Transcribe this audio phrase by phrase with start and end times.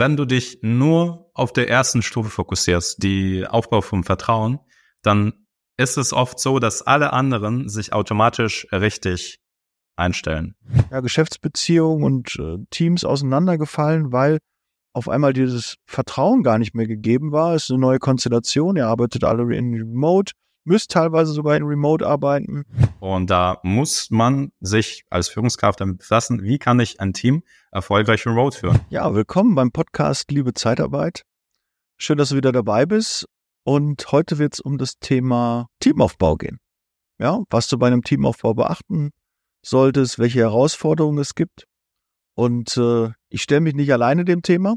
[0.00, 4.58] wenn du dich nur auf der ersten Stufe fokussierst, die Aufbau vom Vertrauen,
[5.02, 9.38] dann ist es oft so, dass alle anderen sich automatisch richtig
[9.96, 10.56] einstellen.
[10.90, 14.38] Ja, Geschäftsbeziehungen und äh, Teams auseinandergefallen, weil
[14.92, 17.54] auf einmal dieses Vertrauen gar nicht mehr gegeben war.
[17.54, 18.76] Es ist eine neue Konstellation.
[18.76, 20.32] Ihr arbeitet alle in Remote,
[20.64, 22.64] müsst teilweise sogar in Remote arbeiten.
[23.00, 28.26] Und da muss man sich als Führungskraft damit befassen, wie kann ich ein Team erfolgreich
[28.26, 28.80] remote führen.
[28.90, 31.24] Ja, willkommen beim Podcast Liebe Zeitarbeit.
[31.96, 33.26] Schön, dass du wieder dabei bist.
[33.62, 36.58] Und heute wird es um das Thema Teamaufbau gehen.
[37.18, 39.10] Ja, was du bei einem Teamaufbau beachten
[39.62, 41.66] solltest, welche Herausforderungen es gibt.
[42.34, 44.76] Und äh, ich stelle mich nicht alleine dem Thema,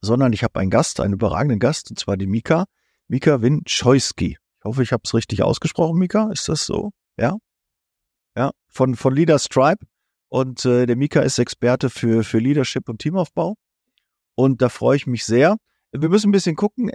[0.00, 2.64] sondern ich habe einen Gast, einen überragenden Gast, und zwar die Mika,
[3.06, 4.38] Mika Winczojski.
[4.64, 6.30] Ich hoffe, ich habe es richtig ausgesprochen, Mika.
[6.32, 6.92] Ist das so?
[7.18, 7.36] Ja?
[8.34, 9.84] Ja, von, von Leader Stripe.
[10.30, 13.56] Und äh, der Mika ist Experte für, für Leadership und Teamaufbau.
[14.34, 15.56] Und da freue ich mich sehr.
[15.92, 16.90] Wir müssen ein bisschen gucken.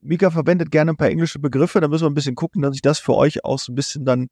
[0.00, 1.80] Mika verwendet gerne ein paar englische Begriffe.
[1.80, 4.04] Da müssen wir ein bisschen gucken, dass ich das für euch auch so ein bisschen
[4.04, 4.28] dann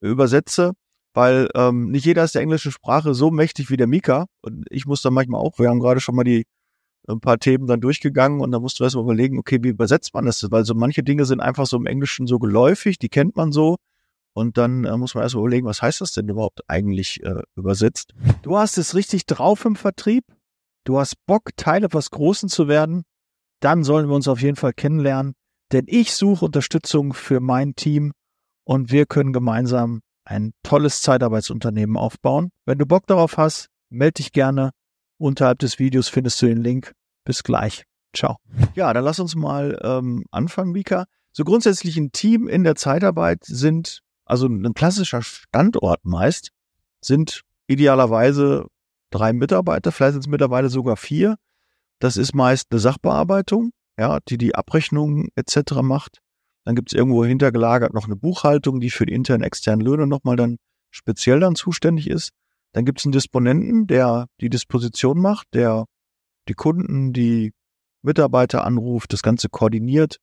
[0.00, 0.74] übersetze
[1.18, 4.26] weil ähm, nicht jeder ist der englischen Sprache so mächtig wie der Mika.
[4.40, 6.46] Und ich muss dann manchmal auch, wir haben gerade schon mal die
[7.06, 10.14] ein paar Themen dann durchgegangen und da musst du erst mal überlegen, okay, wie übersetzt
[10.14, 10.44] man das?
[10.50, 13.76] Weil so manche Dinge sind einfach so im Englischen so geläufig, die kennt man so.
[14.34, 17.42] Und dann äh, muss man erst mal überlegen, was heißt das denn überhaupt eigentlich äh,
[17.56, 18.14] übersetzt?
[18.42, 20.24] Du hast es richtig drauf im Vertrieb.
[20.84, 23.02] Du hast Bock, Teil etwas Großen zu werden.
[23.60, 25.34] Dann sollen wir uns auf jeden Fall kennenlernen.
[25.72, 28.12] Denn ich suche Unterstützung für mein Team
[28.64, 32.50] und wir können gemeinsam ein tolles Zeitarbeitsunternehmen aufbauen.
[32.64, 34.70] Wenn du Bock darauf hast, melde dich gerne.
[35.18, 36.92] Unterhalb des Videos findest du den Link.
[37.24, 37.84] Bis gleich.
[38.14, 38.36] Ciao.
[38.74, 41.04] Ja, dann lass uns mal ähm, anfangen, Mika.
[41.32, 46.50] So grundsätzlich ein Team in der Zeitarbeit sind, also ein klassischer Standort meist,
[47.00, 48.66] sind idealerweise
[49.10, 51.36] drei Mitarbeiter, vielleicht sind es mittlerweile sogar vier.
[51.98, 55.82] Das ist meist eine Sachbearbeitung, ja, die die Abrechnungen etc.
[55.82, 56.20] macht.
[56.64, 60.36] Dann gibt es irgendwo hintergelagert noch eine Buchhaltung, die für die internen, externen Löhne nochmal
[60.36, 60.58] dann
[60.90, 62.30] speziell dann zuständig ist.
[62.72, 65.86] Dann gibt es einen Disponenten, der die Disposition macht, der
[66.48, 67.52] die Kunden, die
[68.02, 70.18] Mitarbeiter anruft, das Ganze koordiniert.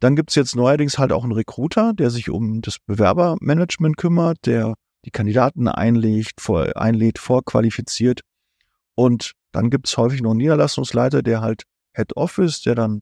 [0.00, 4.38] Dann gibt es jetzt neuerdings halt auch einen Recruiter, der sich um das Bewerbermanagement kümmert,
[4.46, 4.74] der
[5.04, 8.20] die Kandidaten einlegt, vor, einlädt, vorqualifiziert.
[8.94, 11.64] Und dann gibt es häufig noch einen Niederlassungsleiter, der halt
[11.94, 13.00] Head Office, der dann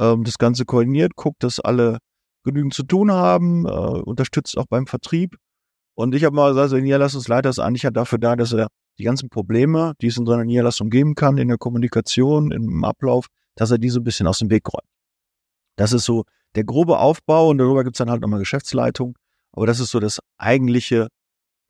[0.00, 1.98] ähm, das Ganze koordiniert, guckt, dass alle
[2.44, 5.36] genügend zu tun haben, äh, unterstützt auch beim Vertrieb.
[5.96, 8.68] Und ich habe mal gesagt, der Niederlassungsleiter ist eigentlich ja dafür da, dass er
[8.98, 13.26] die ganzen Probleme, die es in seiner Niederlassung geben kann, in der Kommunikation, im Ablauf,
[13.54, 14.88] dass er die so ein bisschen aus dem Weg räumt.
[15.76, 16.24] Das ist so
[16.54, 19.16] der grobe Aufbau und darüber gibt's dann halt nochmal Geschäftsleitung.
[19.52, 21.08] Aber das ist so das eigentliche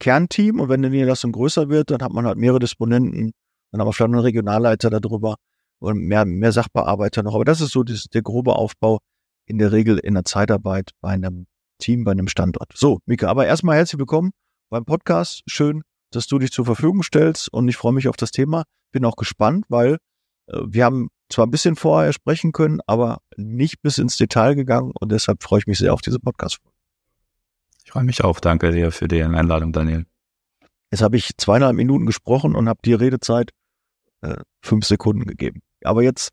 [0.00, 0.58] Kernteam.
[0.58, 3.32] Und wenn die Niederlassung größer wird, dann hat man halt mehrere Disponenten,
[3.70, 5.36] dann haben wir vielleicht noch einen Regionalleiter darüber
[5.78, 7.34] und mehr, mehr Sachbearbeiter noch.
[7.34, 8.98] Aber das ist so das, der grobe Aufbau
[9.46, 11.46] in der Regel in der Zeitarbeit bei einem
[11.78, 12.72] Team, bei einem Standort.
[12.74, 14.32] So, Mika, aber erstmal herzlich willkommen
[14.70, 15.42] beim Podcast.
[15.46, 18.64] Schön, dass du dich zur Verfügung stellst und ich freue mich auf das Thema.
[18.92, 19.98] Bin auch gespannt, weil
[20.46, 24.92] äh, wir haben zwar ein bisschen vorher sprechen können, aber nicht bis ins Detail gegangen
[24.98, 26.72] und deshalb freue ich mich sehr auf diese podcast -Folge.
[27.84, 28.40] Ich freue mich auch.
[28.40, 30.06] Danke dir für die Einladung, Daniel.
[30.90, 33.50] Jetzt habe ich zweieinhalb Minuten gesprochen und habe dir Redezeit
[34.22, 35.62] äh, fünf Sekunden gegeben.
[35.84, 36.30] Aber jetzt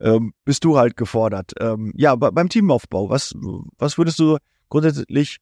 [0.00, 1.52] ähm, bist du halt gefordert.
[1.60, 3.34] Ähm, ja, beim Teamaufbau, was,
[3.78, 5.38] was würdest du grundsätzlich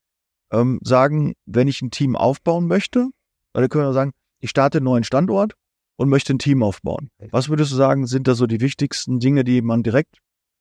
[0.53, 3.09] ähm, sagen, wenn ich ein Team aufbauen möchte?
[3.55, 5.55] Oder können wir sagen, ich starte einen neuen Standort
[5.97, 7.11] und möchte ein Team aufbauen.
[7.31, 10.19] Was würdest du sagen, sind da so die wichtigsten Dinge, die man direkt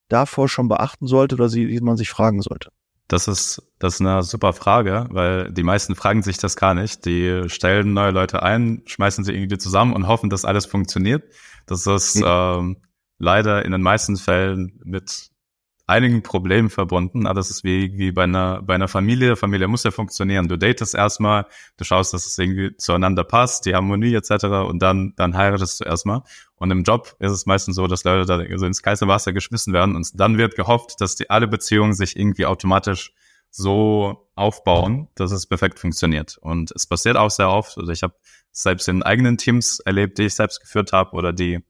[0.09, 2.69] davor schon beachten sollte oder die man sich fragen sollte?
[3.07, 7.05] Das ist, das ist eine super Frage, weil die meisten fragen sich das gar nicht.
[7.05, 11.23] Die stellen neue Leute ein, schmeißen sie irgendwie zusammen und hoffen, dass alles funktioniert.
[11.67, 12.77] Das ist ähm,
[13.19, 15.29] leider in den meisten Fällen mit
[15.87, 17.27] einigen Problemen verbunden.
[17.27, 19.35] Aber das ist wie, wie bei einer, bei einer Familie.
[19.35, 20.47] Familie muss ja funktionieren.
[20.47, 21.45] Du datest erstmal,
[21.77, 24.45] du schaust, dass es irgendwie zueinander passt, die Harmonie etc.
[24.67, 26.21] und dann, dann heiratest du erstmal.
[26.55, 29.73] Und im Job ist es meistens so, dass Leute da so ins kalte Wasser geschmissen
[29.73, 33.13] werden und dann wird gehofft, dass die alle Beziehungen sich irgendwie automatisch
[33.51, 36.37] so aufbauen, dass es perfekt funktioniert.
[36.41, 37.77] Und es passiert auch sehr oft.
[37.77, 38.15] Also ich habe
[38.51, 41.63] selbst in eigenen Teams erlebt, die ich selbst geführt habe oder die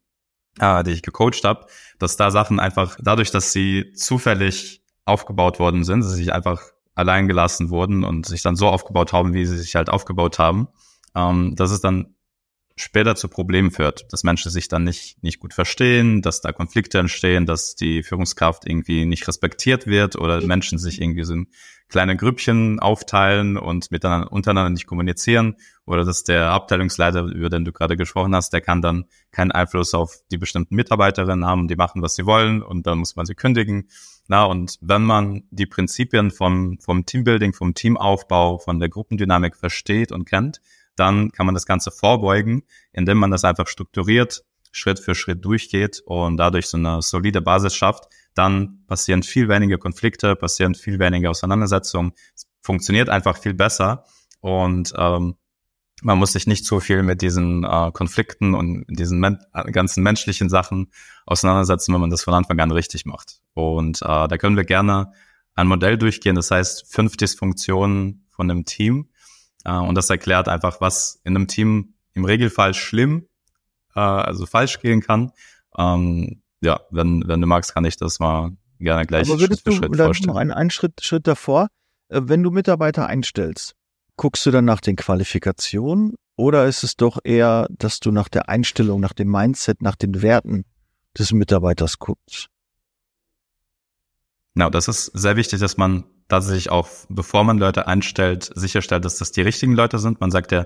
[0.60, 1.68] äh, die ich gecoacht habe,
[2.00, 6.62] dass da Sachen einfach dadurch, dass sie zufällig aufgebaut worden sind, dass sie sich einfach
[6.96, 10.68] allein gelassen wurden und sich dann so aufgebaut haben, wie sie sich halt aufgebaut haben,
[11.14, 12.15] ähm, dass es dann
[12.78, 17.00] später zu Problemen führt, dass Menschen sich dann nicht, nicht gut verstehen, dass da Konflikte
[17.00, 21.48] entstehen, dass die Führungskraft irgendwie nicht respektiert wird oder Menschen sich irgendwie so in
[21.88, 25.56] kleine Grüppchen aufteilen und miteinander, untereinander nicht kommunizieren
[25.86, 29.94] oder dass der Abteilungsleiter, über den du gerade gesprochen hast, der kann dann keinen Einfluss
[29.94, 33.36] auf die bestimmten Mitarbeiterinnen haben, die machen, was sie wollen und dann muss man sie
[33.36, 33.88] kündigen.
[34.28, 40.12] Na, und wenn man die Prinzipien vom, vom Teambuilding, vom Teamaufbau, von der Gruppendynamik versteht
[40.12, 40.60] und kennt,
[40.96, 46.02] dann kann man das Ganze vorbeugen, indem man das einfach strukturiert, Schritt für Schritt durchgeht
[46.06, 51.30] und dadurch so eine solide Basis schafft, dann passieren viel weniger Konflikte, passieren viel weniger
[51.30, 54.04] Auseinandersetzungen, es funktioniert einfach viel besser
[54.42, 55.36] und ähm,
[56.02, 59.40] man muss sich nicht so viel mit diesen äh, Konflikten und diesen men
[59.72, 60.92] ganzen menschlichen Sachen
[61.26, 63.40] auseinandersetzen, wenn man das von Anfang an richtig macht.
[63.54, 65.14] Und äh, da können wir gerne
[65.56, 69.10] ein Modell durchgehen, das heißt fünf Dysfunktionen von einem Team.
[69.66, 73.28] Äh, und das erklärt einfach, was in einem Team im Regelfall schlimm,
[73.96, 75.32] äh, also falsch gehen kann.
[75.78, 79.74] Ähm, ja, wenn, wenn du magst, kann ich das mal gerne gleich Aber würdest Schritt
[79.74, 80.34] für Schritt vorstellen.
[80.34, 81.68] Noch einen, einen Schritt, Schritt davor,
[82.10, 83.76] äh, wenn du Mitarbeiter einstellst,
[84.16, 88.50] guckst du dann nach den Qualifikationen oder ist es doch eher, dass du nach der
[88.50, 90.66] Einstellung, nach dem Mindset, nach den Werten
[91.18, 92.50] des Mitarbeiters guckst?
[94.56, 99.18] Genau, das ist sehr wichtig, dass man tatsächlich auch, bevor man Leute einstellt, sicherstellt, dass
[99.18, 100.22] das die richtigen Leute sind.
[100.22, 100.66] Man sagt ja,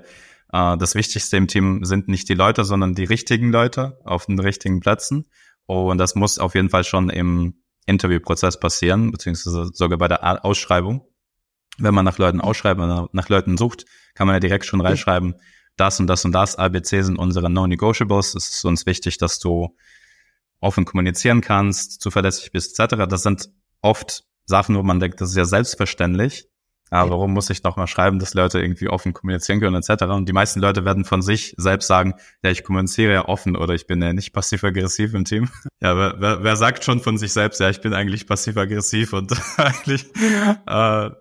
[0.53, 4.39] äh, das Wichtigste im Team sind nicht die Leute, sondern die richtigen Leute auf den
[4.39, 5.25] richtigen Plätzen.
[5.65, 7.55] Und das muss auf jeden Fall schon im
[7.87, 11.07] Interviewprozess passieren, beziehungsweise sogar bei der Ausschreibung.
[11.79, 15.35] Wenn man nach Leuten ausschreibt, man nach Leuten sucht, kann man ja direkt schon reinschreiben,
[15.77, 18.35] das und das und das, ABC sind unsere No-Negotiables.
[18.35, 19.75] Es ist uns wichtig, dass du
[20.59, 23.07] offen kommunizieren kannst, zuverlässig bist, etc.
[23.09, 23.49] Das sind
[23.81, 26.49] oft Sachen, wo man denkt, das ist ja selbstverständlich.
[26.91, 30.05] Aber warum muss ich noch mal schreiben, dass Leute irgendwie offen kommunizieren können, etc.
[30.05, 33.75] Und die meisten Leute werden von sich selbst sagen, ja, ich kommuniziere ja offen oder
[33.75, 35.49] ich bin ja nicht passiv-aggressiv im Team.
[35.81, 39.31] Ja, wer, wer, wer sagt schon von sich selbst, ja, ich bin eigentlich passiv-aggressiv und
[39.57, 41.15] eigentlich äh, hat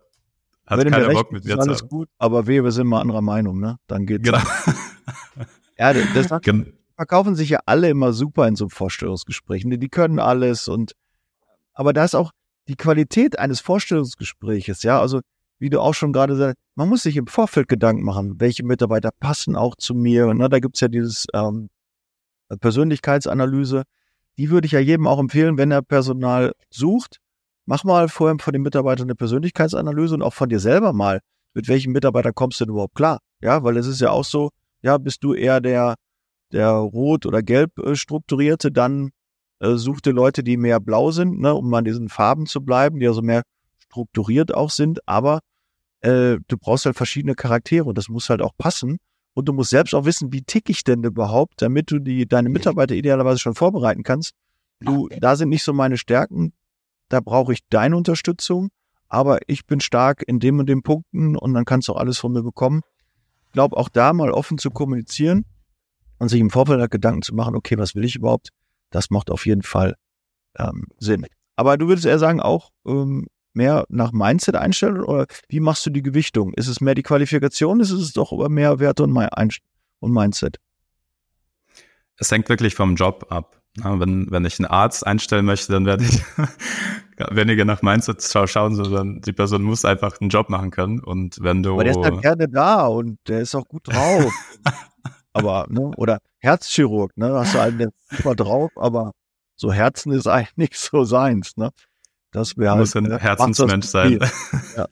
[0.66, 3.60] Wenn keiner Bock mit mir zu alles gut, aber wir, wir sind mal anderer Meinung,
[3.60, 3.76] ne?
[3.86, 4.24] Dann geht's.
[4.24, 4.42] Genau.
[5.78, 6.50] ja, das sagt,
[6.96, 9.70] verkaufen sich ja alle immer super in so Vorstellungsgesprächen.
[9.70, 10.94] Die können alles und
[11.72, 12.32] aber da ist auch,
[12.68, 15.20] die Qualität eines Vorstellungsgespräches, ja, also
[15.58, 19.10] wie du auch schon gerade sagst, man muss sich im Vorfeld Gedanken machen, welche Mitarbeiter
[19.18, 20.32] passen auch zu mir.
[20.34, 20.48] Ne?
[20.48, 21.68] Da gibt's ja dieses ähm,
[22.60, 23.82] Persönlichkeitsanalyse.
[24.38, 27.18] Die würde ich ja jedem auch empfehlen, wenn er Personal sucht.
[27.66, 31.20] Mach mal vorher von den Mitarbeitern eine Persönlichkeitsanalyse und auch von dir selber mal,
[31.54, 33.18] mit welchem Mitarbeiter kommst du denn überhaupt klar?
[33.42, 34.50] Ja, weil es ist ja auch so,
[34.80, 35.96] ja, bist du eher der,
[36.52, 39.10] der rot oder gelb äh, strukturierte, dann
[39.60, 43.00] äh, such dir Leute, die mehr blau sind, ne, um an diesen Farben zu bleiben,
[43.00, 43.42] die also mehr
[43.78, 45.40] strukturiert auch sind, aber
[46.00, 48.98] äh, du brauchst halt verschiedene Charaktere und das muss halt auch passen.
[49.34, 52.48] Und du musst selbst auch wissen, wie tick ich denn überhaupt, damit du die, deine
[52.48, 54.32] Mitarbeiter idealerweise schon vorbereiten kannst.
[54.80, 56.52] Du, da sind nicht so meine Stärken,
[57.08, 58.70] da brauche ich deine Unterstützung,
[59.08, 62.18] aber ich bin stark in dem und dem Punkten und dann kannst du auch alles
[62.18, 62.82] von mir bekommen.
[63.46, 65.44] Ich glaube, auch da mal offen zu kommunizieren
[66.18, 68.50] und sich im Vorfeld halt Gedanken zu machen, okay, was will ich überhaupt?
[68.90, 69.96] Das macht auf jeden Fall
[70.56, 71.26] ähm, Sinn.
[71.56, 75.90] Aber du würdest eher sagen, auch ähm, mehr nach Mindset einstellen oder wie machst du
[75.90, 76.54] die Gewichtung?
[76.54, 79.16] Ist es mehr die Qualifikation, ist es doch mehr Werte und,
[80.00, 80.58] und Mindset?
[82.16, 83.60] Es hängt wirklich vom Job ab.
[83.76, 86.20] Wenn, wenn ich einen Arzt einstellen möchte, dann werde ich
[87.30, 91.00] weniger nach Mindset schauen, sondern die Person muss einfach einen Job machen können.
[91.00, 91.74] Und wenn du.
[91.74, 94.32] Aber der ist dann gerne da und der ist auch gut drauf.
[95.38, 99.12] aber, ne, oder Herzchirurg, ne, hast du einen, der super drauf, aber
[99.56, 101.70] so Herzen ist eigentlich nicht so seins, ne.
[102.30, 104.18] Das wäre halt, Muss ein äh, Herzensmensch sein.
[104.76, 104.86] Ja.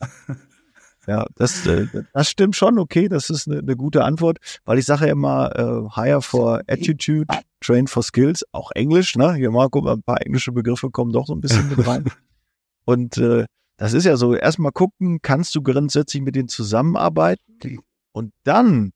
[1.07, 4.87] ja, das, äh, das stimmt schon, okay, das ist eine, eine gute Antwort, weil ich
[4.87, 7.27] sage ja immer, äh, hire for attitude,
[7.61, 9.35] train for skills, auch Englisch, ne?
[9.35, 12.05] Hier mal, ein paar englische Begriffe kommen doch so ein bisschen mit rein.
[12.87, 13.45] Und äh,
[13.77, 17.81] das ist ja so, erstmal gucken, kannst du grundsätzlich mit denen zusammenarbeiten
[18.13, 18.93] und dann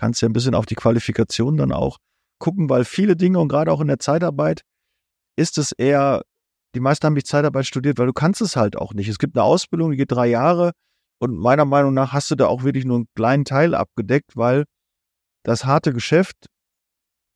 [0.00, 1.98] kannst ja ein bisschen auf die Qualifikation dann auch
[2.38, 4.62] gucken, weil viele Dinge und gerade auch in der Zeitarbeit
[5.36, 6.22] ist es eher
[6.74, 9.08] die meisten haben nicht Zeitarbeit studiert, weil du kannst es halt auch nicht.
[9.08, 10.72] Es gibt eine Ausbildung, die geht drei Jahre
[11.18, 14.64] und meiner Meinung nach hast du da auch wirklich nur einen kleinen Teil abgedeckt, weil
[15.42, 16.46] das harte Geschäft,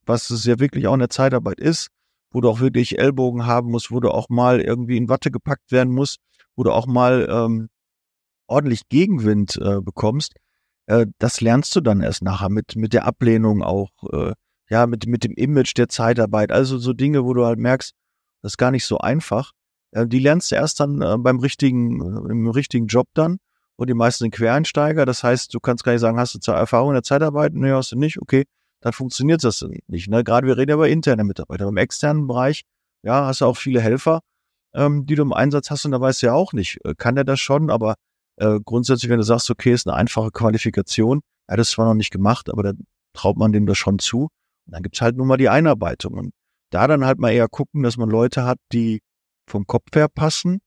[0.05, 1.89] was es ja wirklich auch in der Zeitarbeit ist,
[2.31, 5.71] wo du auch wirklich Ellbogen haben musst, wo du auch mal irgendwie in Watte gepackt
[5.71, 6.17] werden musst,
[6.55, 7.69] wo du auch mal ähm,
[8.47, 10.35] ordentlich Gegenwind äh, bekommst,
[10.87, 14.33] äh, das lernst du dann erst nachher mit, mit der Ablehnung auch, äh,
[14.69, 16.51] ja, mit, mit dem Image der Zeitarbeit.
[16.51, 17.93] Also so Dinge, wo du halt merkst,
[18.41, 19.51] das ist gar nicht so einfach.
[19.91, 23.37] Äh, die lernst du erst dann äh, beim richtigen, äh, im richtigen Job dann.
[23.77, 25.05] Und die meisten sind Quereinsteiger.
[25.05, 27.53] Das heißt, du kannst gar nicht sagen, hast du Erfahrung in der Zeitarbeit?
[27.53, 28.21] Nee, hast du nicht.
[28.21, 28.45] Okay,
[28.81, 30.09] dann funktioniert das nicht.
[30.09, 30.23] Ne?
[30.23, 31.67] Gerade wir reden ja über interne Mitarbeiter.
[31.67, 32.63] Im externen Bereich,
[33.03, 34.21] ja, hast du auch viele Helfer,
[34.73, 37.23] ähm, die du im Einsatz hast und da weißt du ja auch nicht, kann der
[37.23, 37.95] das schon, aber
[38.37, 41.93] äh, grundsätzlich, wenn du sagst, okay, ist eine einfache Qualifikation, er hat es zwar noch
[41.93, 44.29] nicht gemacht, aber dann traut man dem das schon zu.
[44.65, 46.15] Und dann gibt's halt nur mal die Einarbeitung.
[46.15, 46.33] Und
[46.71, 49.01] da dann halt mal eher gucken, dass man Leute hat, die
[49.47, 50.59] vom Kopf her passen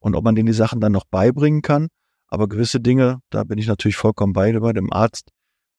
[0.00, 1.88] und ob man denen die Sachen dann noch beibringen kann.
[2.28, 5.30] Aber gewisse Dinge, da bin ich natürlich vollkommen bei, bei dem Arzt,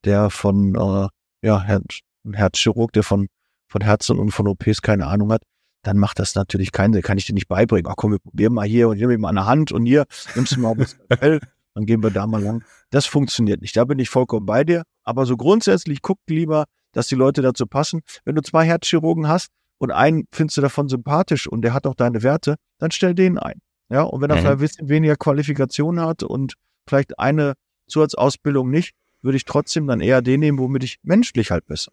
[0.06, 1.08] der von, äh,
[1.46, 3.28] ja, ein Herzchirurg, der von,
[3.68, 5.44] von Herzen und von OPs keine Ahnung hat,
[5.84, 7.02] dann macht das natürlich keinen Sinn.
[7.02, 7.90] Kann ich dir nicht beibringen.
[7.90, 10.06] Ach komm, wir probieren mal hier und hier mal an der Hand und hier
[10.36, 11.40] nimmst du mal das Fell,
[11.74, 12.64] dann gehen wir da mal lang.
[12.90, 13.76] Das funktioniert nicht.
[13.78, 14.84] Da bin ich vollkommen bei dir.
[15.04, 18.02] Aber so grundsätzlich guck lieber, dass die Leute dazu passen.
[18.26, 21.96] Wenn du zwei Herzchirurgen hast und einen findest du davon sympathisch und der hat auch
[21.96, 23.62] deine Werte, dann stell den ein.
[23.90, 24.42] Ja, und wenn er mhm.
[24.42, 26.54] vielleicht ein bisschen weniger Qualifikation hat und
[26.88, 27.54] vielleicht eine
[27.88, 31.92] Zusatzausbildung nicht, würde ich trotzdem dann eher den nehmen, womit ich menschlich halt besser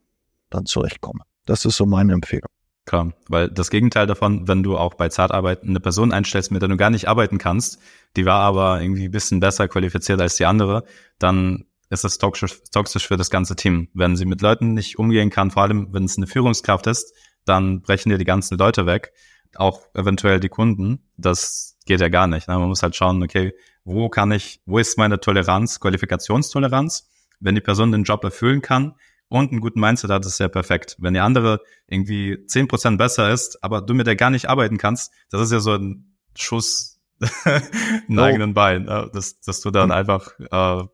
[0.51, 1.23] dann zurechtkomme.
[1.45, 2.51] Das ist so meine Empfehlung.
[2.87, 6.69] Klar, weil das Gegenteil davon, wenn du auch bei Zartarbeit eine Person einstellst, mit der
[6.69, 7.81] du gar nicht arbeiten kannst,
[8.15, 10.85] die war aber irgendwie ein bisschen besser qualifiziert als die andere,
[11.19, 13.89] dann ist das toxisch, toxisch für das ganze Team.
[13.93, 17.13] Wenn sie mit Leuten nicht umgehen kann, vor allem wenn es eine Führungskraft ist,
[17.45, 19.13] dann brechen dir die ganzen Leute weg,
[19.57, 21.01] auch eventuell die Kunden.
[21.17, 22.47] Das geht ja gar nicht.
[22.47, 22.57] Ne?
[22.57, 23.53] Man muss halt schauen, okay,
[23.85, 27.09] wo kann ich, wo ist meine Toleranz, Qualifikationstoleranz?
[27.41, 28.95] Wenn die Person den Job erfüllen kann,
[29.29, 30.97] und einen guten Mindset hat, ist ja perfekt.
[30.99, 34.79] Wenn die andere irgendwie zehn Prozent besser ist, aber du mit der gar nicht arbeiten
[34.79, 37.01] kannst, das ist ja so ein Schuss
[38.09, 38.23] in oh.
[38.23, 39.11] eigenen Bein, ne?
[39.13, 39.93] dass, dass du dann mhm.
[39.93, 40.85] einfach äh,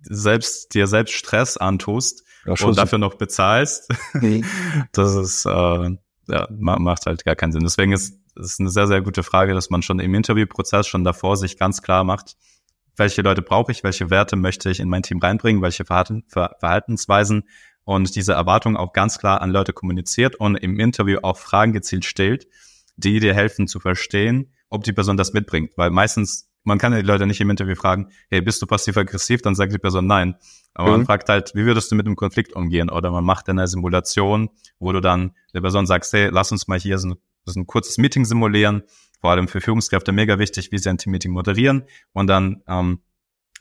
[0.00, 3.90] selbst dir selbst Stress antust ja, und dafür noch bezahlst.
[4.14, 4.44] Mhm.
[4.92, 5.96] Das ist äh,
[6.28, 7.62] ja, macht halt gar keinen Sinn.
[7.62, 11.36] Deswegen ist es eine sehr, sehr gute Frage, dass man schon im Interviewprozess schon davor
[11.36, 12.36] sich ganz klar macht,
[12.96, 16.56] welche Leute brauche ich, welche Werte möchte ich in mein Team reinbringen, welche Verhalten, Ver
[16.58, 17.44] Verhaltensweisen
[17.84, 22.04] und diese Erwartungen auch ganz klar an Leute kommuniziert und im Interview auch Fragen gezielt
[22.04, 22.46] stellt,
[22.96, 25.72] die dir helfen zu verstehen, ob die Person das mitbringt.
[25.76, 29.42] Weil meistens, man kann die Leute nicht im Interview fragen, hey, bist du passiv-aggressiv?
[29.42, 30.36] Dann sagt die Person nein.
[30.74, 30.98] Aber mhm.
[30.98, 32.88] man fragt halt, wie würdest du mit dem Konflikt umgehen?
[32.88, 36.78] Oder man macht eine Simulation, wo du dann der Person sagst, hey, lass uns mal
[36.78, 37.14] hier so ein,
[37.46, 38.84] so ein kurzes Meeting simulieren
[39.22, 43.00] vor allem für Führungskräfte mega wichtig, wie sie ein Team-Meeting moderieren und dann, ähm,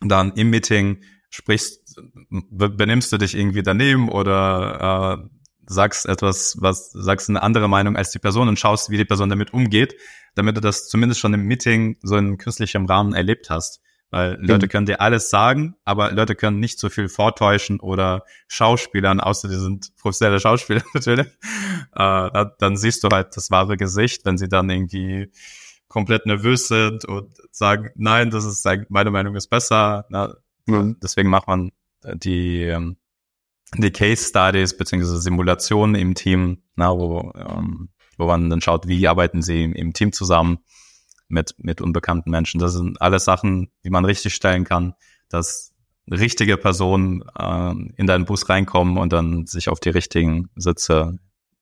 [0.02, 5.30] dann im Meeting sprichst, benimmst du dich irgendwie daneben oder äh,
[5.68, 9.30] sagst etwas, was sagst eine andere Meinung als die Person und schaust, wie die Person
[9.30, 9.96] damit umgeht,
[10.34, 13.81] damit du das zumindest schon im Meeting so in künstlichem Rahmen erlebt hast.
[14.12, 19.22] Weil Leute können dir alles sagen, aber Leute können nicht so viel vortäuschen oder Schauspielern,
[19.22, 21.28] außer die sind professionelle Schauspieler natürlich.
[21.96, 25.32] Äh, dann siehst du halt das wahre Gesicht, wenn sie dann irgendwie
[25.88, 30.06] komplett nervös sind und sagen, nein, das ist meine Meinung ist besser.
[30.10, 30.98] Na, mhm.
[31.02, 31.72] Deswegen macht man
[32.04, 32.98] die ähm,
[33.78, 39.08] die Case Studies beziehungsweise Simulationen im Team, na, wo ähm, wo man dann schaut, wie
[39.08, 40.60] arbeiten sie im, im Team zusammen
[41.32, 42.60] mit, mit unbekannten Menschen.
[42.60, 44.94] Das sind alles Sachen, die man richtig stellen kann,
[45.30, 45.74] dass
[46.10, 51.20] richtige Personen äh, in deinen Bus reinkommen und dann sich auf die richtigen Sitze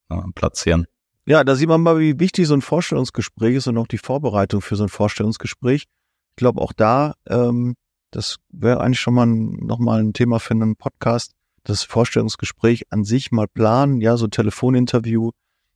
[0.10, 0.86] äh, platzieren.
[1.26, 4.62] Ja, da sieht man mal, wie wichtig so ein Vorstellungsgespräch ist und auch die Vorbereitung
[4.62, 5.84] für so ein Vorstellungsgespräch.
[5.84, 7.76] Ich glaube auch da, ähm,
[8.12, 11.34] das wäre eigentlich schon mal nochmal ein Thema für einen Podcast,
[11.64, 15.32] das Vorstellungsgespräch an sich mal planen, ja, so Telefoninterview,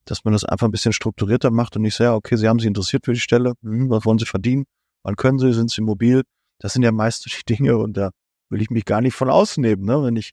[0.06, 2.68] dass man das einfach ein bisschen strukturierter macht und nicht ja, okay, Sie haben sich
[2.68, 4.66] interessiert für die Stelle, hm, was wollen Sie verdienen,
[5.04, 6.24] wann können Sie, sind Sie mobil?
[6.60, 8.12] Das sind ja meist die Dinge und da
[8.50, 10.04] will ich mich gar nicht von ausnehmen, ne?
[10.04, 10.32] wenn ich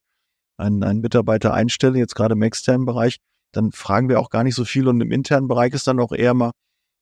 [0.57, 3.17] einen, einen Mitarbeiter einstelle, jetzt gerade im externen Bereich,
[3.53, 6.13] dann fragen wir auch gar nicht so viel und im internen Bereich ist dann auch
[6.13, 6.53] eher mal,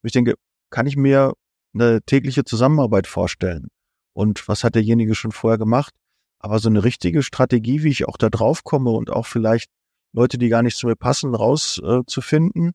[0.03, 0.35] ich denke,
[0.71, 1.35] kann ich mir
[1.75, 3.69] eine tägliche Zusammenarbeit vorstellen?
[4.15, 5.95] Und was hat derjenige schon vorher gemacht?
[6.41, 9.71] Aber so eine richtige Strategie, wie ich auch da drauf komme und auch vielleicht
[10.13, 12.69] Leute, die gar nicht zu mir passen, rauszufinden.
[12.69, 12.73] Äh,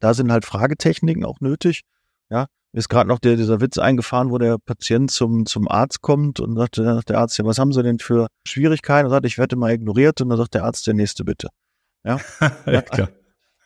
[0.00, 1.82] da sind halt Fragetechniken auch nötig.
[2.30, 6.02] Ja, mir ist gerade noch der, dieser Witz eingefahren, wo der Patient zum, zum Arzt
[6.02, 9.06] kommt und sagt, dann sagt der Arzt, ja, was haben Sie denn für Schwierigkeiten?
[9.06, 11.48] Und sagt, ich werde mal ignoriert und dann sagt der Arzt, der nächste bitte.
[12.04, 12.20] Ja,
[12.64, 13.08] ja klar.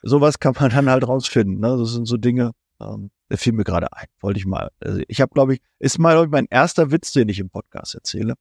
[0.02, 1.60] Sowas kann man dann halt rausfinden.
[1.60, 1.76] Ne?
[1.78, 4.06] Das sind so Dinge, ähm, der fiel mir gerade ein.
[4.20, 4.70] Wollte ich mal.
[4.80, 7.94] Also ich habe, glaube ich, ist mal ich, mein erster Witz, den ich im Podcast
[7.94, 8.34] erzähle.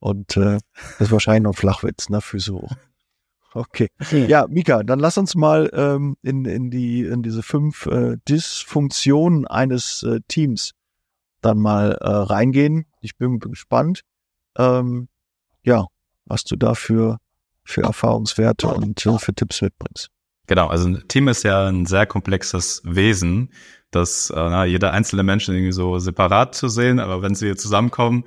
[0.00, 0.58] Und äh,
[0.98, 2.20] das ist wahrscheinlich noch ein Flachwitz, ne?
[2.20, 2.72] Füße hoch.
[3.54, 3.88] Okay.
[4.10, 9.46] Ja, Mika, dann lass uns mal ähm, in, in, die, in diese fünf äh, Dysfunktionen
[9.46, 10.72] eines äh, Teams
[11.40, 12.86] dann mal äh, reingehen.
[13.00, 14.02] Ich bin gespannt.
[14.58, 15.08] Ähm,
[15.62, 15.86] ja,
[16.26, 17.18] was du da für,
[17.62, 20.10] für Erfahrungswerte und äh, für Tipps mitbringst.
[20.46, 23.52] Genau, also ein Team ist ja ein sehr komplexes Wesen,
[23.90, 28.24] das äh, jeder einzelne Mensch irgendwie so separat zu sehen, aber wenn sie zusammenkommen,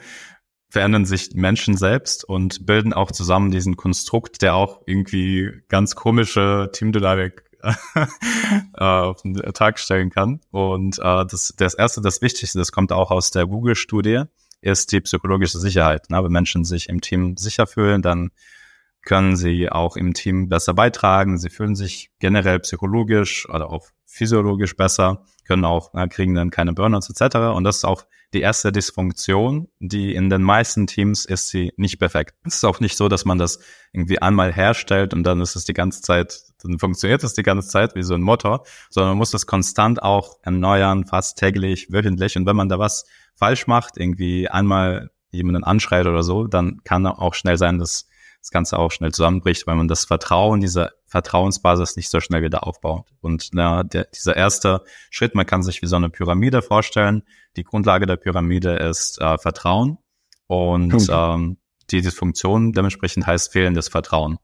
[0.69, 6.69] verändern sich Menschen selbst und bilden auch zusammen diesen Konstrukt, der auch irgendwie ganz komische
[6.73, 7.43] Teamdynamik
[7.95, 10.41] äh, auf den Tag stellen kann.
[10.51, 14.23] Und äh, das, das erste, das Wichtigste, das kommt auch aus der Google-Studie,
[14.61, 16.05] ist die psychologische Sicherheit.
[16.09, 18.31] Na, wenn Menschen sich im Team sicher fühlen, dann
[19.03, 21.37] können sie auch im Team besser beitragen.
[21.37, 26.73] Sie fühlen sich generell psychologisch oder auch physiologisch besser, können auch, na, kriegen dann keine
[26.73, 27.37] Burnouts etc.
[27.55, 28.03] Und das ist auch
[28.33, 32.35] die erste Dysfunktion, die in den meisten Teams ist sie nicht perfekt.
[32.43, 33.59] Es ist auch nicht so, dass man das
[33.93, 37.69] irgendwie einmal herstellt und dann ist es die ganze Zeit, dann funktioniert es die ganze
[37.69, 42.35] Zeit wie so ein Motor, sondern man muss das konstant auch erneuern, fast täglich, wöchentlich.
[42.35, 47.05] Und wenn man da was falsch macht, irgendwie einmal jemanden anschreit oder so, dann kann
[47.05, 48.07] auch schnell sein, dass
[48.41, 52.67] das Ganze auch schnell zusammenbricht, weil man das Vertrauen, diese Vertrauensbasis nicht so schnell wieder
[52.67, 53.07] aufbaut.
[53.21, 57.23] Und na, der, dieser erste Schritt, man kann sich wie so eine Pyramide vorstellen.
[57.55, 59.97] Die Grundlage der Pyramide ist äh, Vertrauen
[60.47, 61.07] und okay.
[61.09, 61.57] ähm,
[61.89, 64.37] die, die Funktion dementsprechend heißt fehlendes Vertrauen.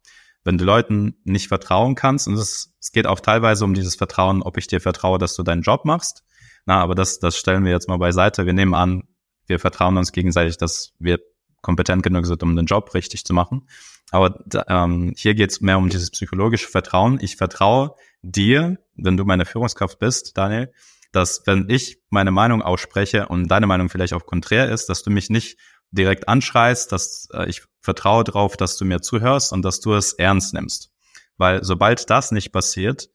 [0.45, 4.41] Wenn du Leuten nicht vertrauen kannst, und es, es geht auch teilweise um dieses Vertrauen,
[4.41, 6.23] ob ich dir vertraue, dass du deinen Job machst.
[6.65, 8.45] Na, aber das, das stellen wir jetzt mal beiseite.
[8.45, 9.03] Wir nehmen an,
[9.47, 11.19] wir vertrauen uns gegenseitig, dass wir
[11.61, 13.67] kompetent genug sind, um den Job richtig zu machen.
[14.13, 17.17] Aber ähm, hier geht es mehr um dieses psychologische Vertrauen.
[17.19, 20.71] Ich vertraue dir, wenn du meine Führungskraft bist, Daniel,
[21.11, 25.09] dass wenn ich meine Meinung ausspreche und deine Meinung vielleicht auch konträr ist, dass du
[25.09, 25.57] mich nicht
[25.89, 30.13] direkt anschreist, dass äh, ich vertraue darauf, dass du mir zuhörst und dass du es
[30.13, 30.91] ernst nimmst.
[31.37, 33.09] Weil sobald das nicht passiert,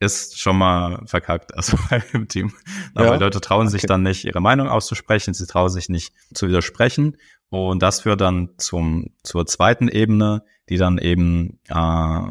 [0.00, 1.78] ist schon mal verkackt, also
[2.12, 2.52] im Team.
[2.96, 3.14] Aber ja?
[3.14, 7.16] Leute trauen sich dann nicht, ihre Meinung auszusprechen, sie trauen sich nicht zu widersprechen.
[7.52, 12.30] Und das führt dann zum, zur zweiten Ebene, die dann eben äh,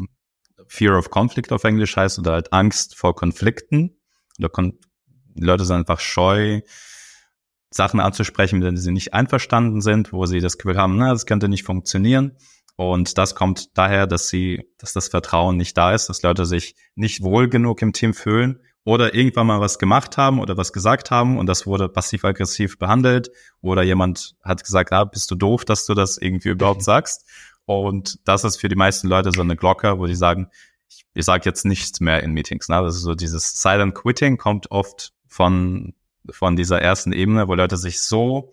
[0.65, 3.99] Fear of Conflict auf Englisch heißt oder halt Angst vor Konflikten.
[4.39, 6.61] Oder die Leute sind einfach scheu,
[7.69, 11.27] Sachen anzusprechen, mit denen sie nicht einverstanden sind, wo sie das Gefühl haben, na, das
[11.27, 12.35] könnte nicht funktionieren.
[12.75, 16.75] Und das kommt daher, dass sie, dass das Vertrauen nicht da ist, dass Leute sich
[16.95, 21.11] nicht wohl genug im Team fühlen oder irgendwann mal was gemacht haben oder was gesagt
[21.11, 25.85] haben und das wurde passiv-aggressiv behandelt oder jemand hat gesagt, ah, bist du doof, dass
[25.85, 27.25] du das irgendwie überhaupt sagst.
[27.65, 30.47] Und das ist für die meisten Leute so eine Glocke, wo die sagen,
[30.89, 32.69] ich, ich sage jetzt nichts mehr in Meetings.
[32.69, 32.81] Ne?
[32.81, 35.93] Das ist so dieses Silent Quitting kommt oft von,
[36.29, 38.51] von dieser ersten Ebene, wo Leute sich so,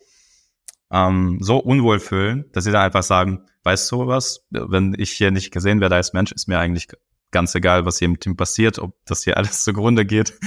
[0.91, 5.31] ähm, so unwohl fühlen, dass sie dann einfach sagen, weißt du was, wenn ich hier
[5.31, 6.89] nicht gesehen werde als Mensch, ist mir eigentlich
[7.31, 10.39] ganz egal, was hier im Team passiert, ob das hier alles zugrunde geht,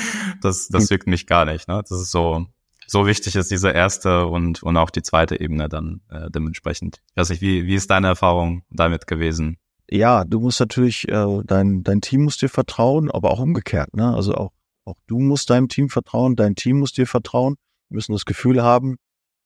[0.42, 1.68] das, das wirkt mich gar nicht.
[1.68, 1.82] Ne?
[1.88, 2.46] Das ist so,
[2.88, 7.02] so wichtig ist diese erste und, und auch die zweite Ebene dann äh, dementsprechend.
[7.12, 9.58] Ich weiß nicht, wie, wie ist deine Erfahrung damit gewesen?
[9.90, 13.96] Ja, du musst natürlich, äh, dein, dein Team muss dir vertrauen, aber auch umgekehrt.
[13.96, 14.14] Ne?
[14.14, 14.52] Also auch,
[14.86, 17.56] auch du musst deinem Team vertrauen, dein Team muss dir vertrauen,
[17.90, 18.98] wir müssen das Gefühl haben,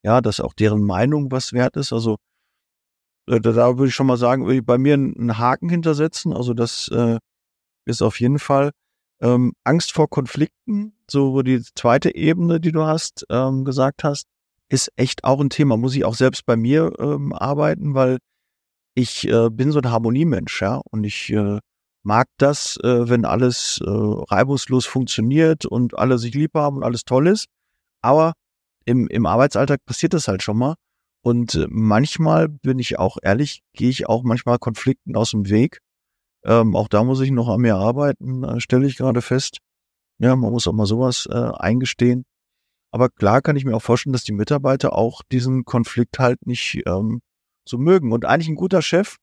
[0.03, 1.91] ja, dass auch deren Meinung was wert ist.
[1.91, 2.17] Also
[3.25, 6.33] da, da würde ich schon mal sagen, würde ich bei mir einen Haken hintersetzen.
[6.33, 7.19] Also das äh,
[7.85, 8.71] ist auf jeden Fall
[9.21, 14.25] ähm, Angst vor Konflikten, so wo die zweite Ebene, die du hast, ähm, gesagt hast,
[14.69, 15.77] ist echt auch ein Thema.
[15.77, 18.17] Muss ich auch selbst bei mir ähm, arbeiten, weil
[18.95, 21.59] ich äh, bin so ein Harmoniemensch, ja, und ich äh,
[22.03, 27.03] mag das, äh, wenn alles äh, reibungslos funktioniert und alle sich lieb haben und alles
[27.03, 27.47] toll ist.
[28.01, 28.33] Aber
[28.85, 30.75] im, im Arbeitsalltag passiert das halt schon mal.
[31.25, 35.79] Und äh, manchmal bin ich auch ehrlich, gehe ich auch manchmal Konflikten aus dem Weg.
[36.43, 39.57] Ähm, auch da muss ich noch an mir arbeiten, äh, stelle ich gerade fest.
[40.19, 42.25] Ja, man muss auch mal sowas äh, eingestehen.
[42.91, 46.83] Aber klar kann ich mir auch vorstellen, dass die Mitarbeiter auch diesen Konflikt halt nicht
[46.85, 47.21] ähm,
[47.67, 48.11] so mögen.
[48.11, 49.15] Und eigentlich ein guter Chef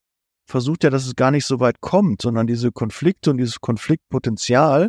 [0.45, 4.89] versucht ja, dass es gar nicht so weit kommt, sondern diese Konflikte und dieses Konfliktpotenzial,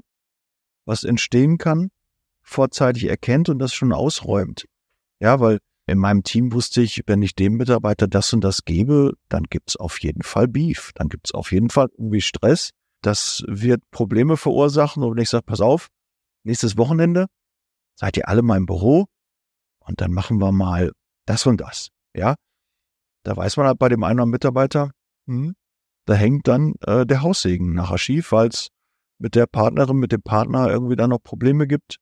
[0.86, 1.92] was entstehen kann,
[2.42, 4.66] vorzeitig erkennt und das schon ausräumt.
[5.20, 5.60] Ja, weil
[5.94, 9.76] in meinem Team wusste ich, wenn ich dem Mitarbeiter das und das gebe, dann gibt's
[9.76, 10.92] auf jeden Fall Beef.
[10.96, 12.72] Dann gibt's auf jeden Fall irgendwie Stress.
[13.02, 15.04] Das wird Probleme verursachen.
[15.04, 15.90] Und ich sage, pass auf,
[16.44, 17.28] nächstes Wochenende
[17.96, 19.06] seid ihr alle in meinem Büro
[19.80, 20.92] und dann machen wir mal
[21.26, 21.90] das und das.
[22.16, 22.36] Ja,
[23.24, 24.92] da weiß man halt bei dem einen oder anderen Mitarbeiter,
[25.28, 25.56] hm,
[26.06, 28.70] da hängt dann äh, der Haussegen nachher schief, weil es
[29.20, 31.98] mit der Partnerin, mit dem Partner irgendwie dann noch Probleme gibt.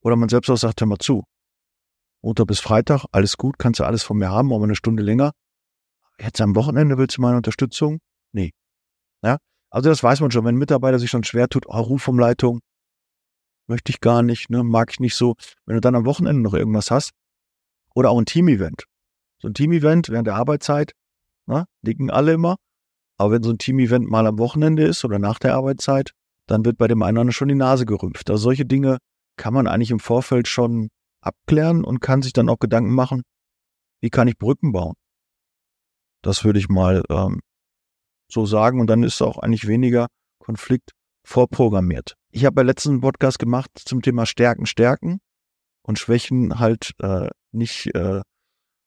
[0.00, 1.24] Oder man selbst auch sagt, hör mal zu,
[2.24, 5.32] Montag bis Freitag, alles gut, kannst du alles von mir haben, aber eine Stunde länger.
[6.18, 7.98] Jetzt am Wochenende willst du meine Unterstützung?
[8.32, 8.52] Nee.
[9.22, 9.36] Ja,
[9.68, 12.60] also das weiß man schon, wenn ein Mitarbeiter sich schon schwer tut, oh, Rufumleitung,
[13.66, 15.34] möchte ich gar nicht, ne, mag ich nicht so.
[15.66, 17.10] Wenn du dann am Wochenende noch irgendwas hast,
[17.94, 18.84] oder auch ein Team-Event.
[19.38, 20.92] So ein Team-Event während der Arbeitszeit,
[21.44, 22.56] ne, liegen alle immer.
[23.18, 26.12] Aber wenn so ein Team-Event mal am Wochenende ist oder nach der Arbeitszeit,
[26.46, 28.30] dann wird bei dem einen oder anderen schon die Nase gerümpft.
[28.30, 28.96] Also solche Dinge
[29.36, 30.88] kann man eigentlich im Vorfeld schon
[31.24, 33.22] abklären und kann sich dann auch Gedanken machen,
[34.00, 34.94] wie kann ich Brücken bauen?
[36.22, 37.40] Das würde ich mal ähm,
[38.30, 38.80] so sagen.
[38.80, 40.08] Und dann ist auch eigentlich weniger
[40.38, 40.92] Konflikt
[41.26, 42.14] vorprogrammiert.
[42.30, 45.20] Ich habe ja letzten Podcast gemacht zum Thema Stärken, Stärken
[45.82, 48.22] und Schwächen halt äh, nicht äh,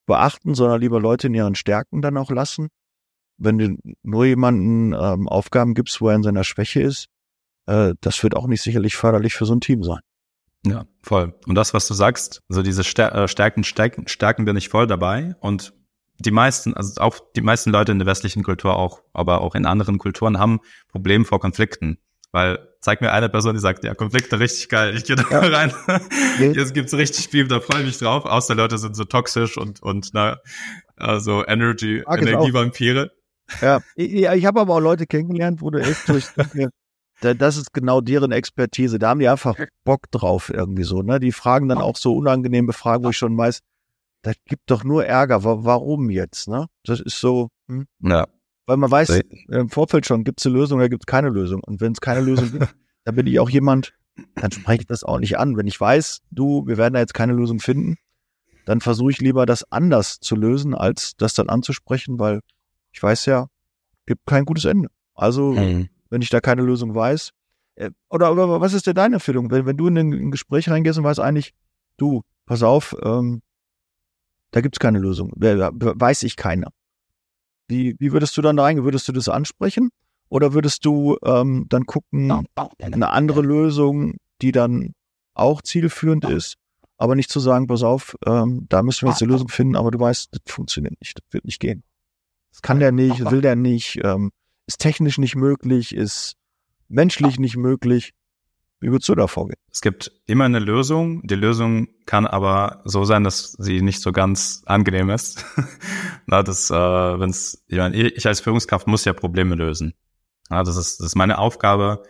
[0.06, 2.70] beachten, sondern lieber Leute in ihren Stärken dann auch lassen.
[3.38, 7.08] Wenn du nur jemanden ähm, Aufgaben gibst, wo er in seiner Schwäche ist,
[7.68, 10.02] äh, das wird auch nicht sicherlich förderlich für so ein Team sein.
[10.70, 11.34] Ja, voll.
[11.46, 15.36] Und das, was du sagst, also diese äh, Stärken, Stärken, Stärken bin ich voll dabei.
[15.40, 15.74] Und
[16.20, 19.66] die meisten, also auch die meisten Leute in der westlichen Kultur auch, aber auch in
[19.66, 22.00] anderen Kulturen haben Probleme vor Konflikten.
[22.32, 25.40] Weil zeig mir eine Person, die sagt, ja, Konflikte richtig geil, ich gehe da ja.
[25.40, 25.74] rein.
[26.40, 28.26] Jetzt gibt's richtig viel, da freue ich mich drauf.
[28.26, 30.38] Außer Leute sind so toxisch und, und na,
[30.96, 33.12] also Energy, Energievampire.
[33.62, 36.26] Ja, ich, ich habe aber auch Leute kennengelernt, wo du echt durch
[37.22, 39.00] das ist genau deren Expertise.
[39.00, 41.02] Da haben die einfach Bock drauf irgendwie so.
[41.02, 41.20] Ne?
[41.20, 43.62] Die fragen dann auch so unangenehme Fragen, wo ich schon weiß,
[44.22, 45.44] das gibt doch nur Ärger.
[45.44, 46.48] Warum jetzt?
[46.48, 46.68] Ne?
[46.84, 47.50] Das ist so.
[47.68, 47.88] Hm?
[48.02, 48.28] Ja.
[48.66, 51.64] Weil man weiß im Vorfeld schon, gibt es eine Lösung oder gibt es keine Lösung.
[51.64, 52.76] Und wenn es keine Lösung gibt,
[53.06, 53.94] dann bin ich auch jemand,
[54.36, 55.56] dann spreche ich das auch nicht an.
[55.56, 57.96] Wenn ich weiß, du, wir werden da jetzt keine Lösung finden,
[58.66, 62.42] dann versuche ich lieber das anders zu lösen, als das dann anzusprechen, weil
[62.92, 63.48] ich weiß ja,
[64.06, 64.90] gibt kein gutes Ende.
[65.16, 67.32] Also mhm wenn ich da keine Lösung weiß.
[67.76, 69.52] Äh, oder, oder was ist denn deine Empfehlung?
[69.52, 71.54] Wenn, wenn du in ein Gespräch reingehst und weißt eigentlich,
[71.98, 73.42] du, pass auf, ähm,
[74.52, 76.72] da gibt's keine Lösung, weiß ich keiner.
[77.68, 78.86] Wie, wie würdest du dann da reingehen?
[78.86, 79.90] Würdest du das ansprechen?
[80.30, 82.48] Oder würdest du ähm, dann gucken,
[82.82, 84.94] eine andere Lösung, die dann
[85.34, 86.56] auch zielführend ist,
[86.98, 89.92] aber nicht zu sagen, pass auf, ähm, da müssen wir jetzt eine Lösung finden, aber
[89.92, 91.84] du weißt, das funktioniert nicht, das wird nicht gehen.
[92.52, 94.32] Das kann der nicht, will der nicht, ähm,
[94.68, 96.36] ist technisch nicht möglich, ist
[96.88, 98.14] menschlich nicht möglich.
[98.80, 99.58] Wie würdest du da vorgehen?
[99.72, 101.26] Es gibt immer eine Lösung.
[101.26, 105.44] Die Lösung kann aber so sein, dass sie nicht so ganz angenehm ist.
[106.28, 109.96] Na, das, äh, wenn's, ich, meine, ich als Führungskraft muss ja Probleme lösen.
[110.52, 112.04] Ja, das ist, das ist meine Aufgabe.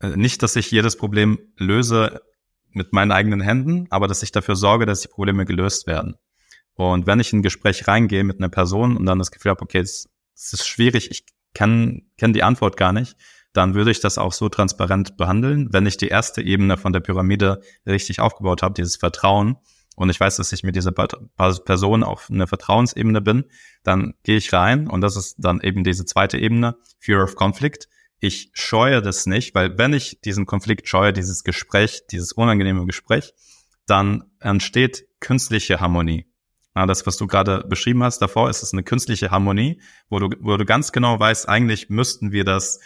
[0.00, 2.22] Äh, nicht, dass ich jedes Problem löse
[2.70, 6.16] mit meinen eigenen Händen, aber dass ich dafür sorge, dass die Probleme gelöst werden.
[6.74, 9.62] Und wenn ich in ein Gespräch reingehe mit einer Person und dann das Gefühl habe,
[9.62, 11.24] okay, es, es ist schwierig, ich
[11.56, 13.16] kann, kann die Antwort gar nicht,
[13.54, 15.72] dann würde ich das auch so transparent behandeln.
[15.72, 19.56] Wenn ich die erste Ebene von der Pyramide richtig aufgebaut habe, dieses Vertrauen,
[19.96, 23.46] und ich weiß, dass ich mit dieser Person auf einer Vertrauensebene bin,
[23.82, 27.88] dann gehe ich rein und das ist dann eben diese zweite Ebene, Fear of Conflict.
[28.20, 33.32] Ich scheue das nicht, weil wenn ich diesen Konflikt scheue, dieses Gespräch, dieses unangenehme Gespräch,
[33.86, 36.26] dann entsteht künstliche Harmonie.
[36.76, 40.28] Ja, das, was du gerade beschrieben hast davor, ist es eine künstliche Harmonie, wo du,
[40.40, 42.80] wo du ganz genau weißt, eigentlich müssten wir das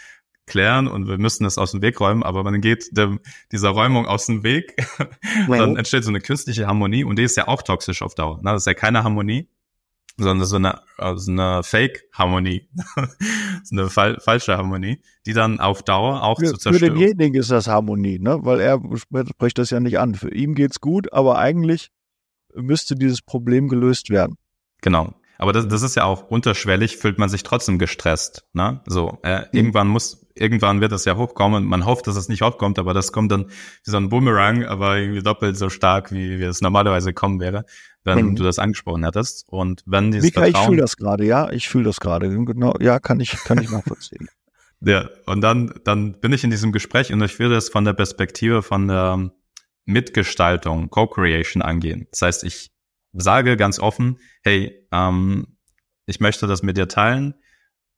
[0.46, 3.18] klären und wir müssten es aus dem Weg räumen, aber man geht dem,
[3.50, 4.76] dieser Räumung aus dem Weg,
[5.48, 8.40] dann entsteht so eine künstliche Harmonie und die ist ja auch toxisch auf Dauer.
[8.44, 9.48] Das ist ja keine Harmonie,
[10.16, 10.80] sondern so eine,
[11.16, 12.68] so eine Fake-Harmonie,
[13.64, 16.92] so eine fal falsche Harmonie, die dann auf Dauer auch für, zu zerstören.
[16.92, 18.38] Für denjenigen ist das Harmonie, ne?
[18.42, 18.80] weil er
[19.26, 20.14] spricht das ja nicht an.
[20.14, 21.90] Für ihn geht's gut, aber eigentlich
[22.54, 24.36] müsste dieses Problem gelöst werden.
[24.82, 25.14] Genau.
[25.40, 28.44] Aber das, das ist ja auch unterschwellig, fühlt man sich trotzdem gestresst.
[28.52, 28.82] Ne?
[28.84, 29.46] So, äh, mhm.
[29.52, 31.64] irgendwann muss, irgendwann wird das ja hochkommen.
[31.64, 34.98] Man hofft, dass es nicht hochkommt, aber das kommt dann wie so ein Boomerang, aber
[34.98, 37.64] irgendwie doppelt so stark, wie, wie es normalerweise kommen wäre,
[38.04, 38.36] wenn mhm.
[38.36, 39.48] du das angesprochen hättest.
[39.48, 42.28] Und wenn dieses Mika, Vertrauen, ich fühle das gerade, ja, ich fühle das gerade.
[42.28, 44.28] Genau, ja, kann ich, kann ich nachvollziehen.
[44.80, 47.94] ja, und dann, dann bin ich in diesem Gespräch und ich fühle das von der
[47.94, 49.30] Perspektive von der
[49.84, 52.06] Mitgestaltung, Co-Creation angehen.
[52.10, 52.70] Das heißt, ich
[53.12, 55.56] sage ganz offen, hey, ähm,
[56.06, 57.34] ich möchte das mit dir teilen.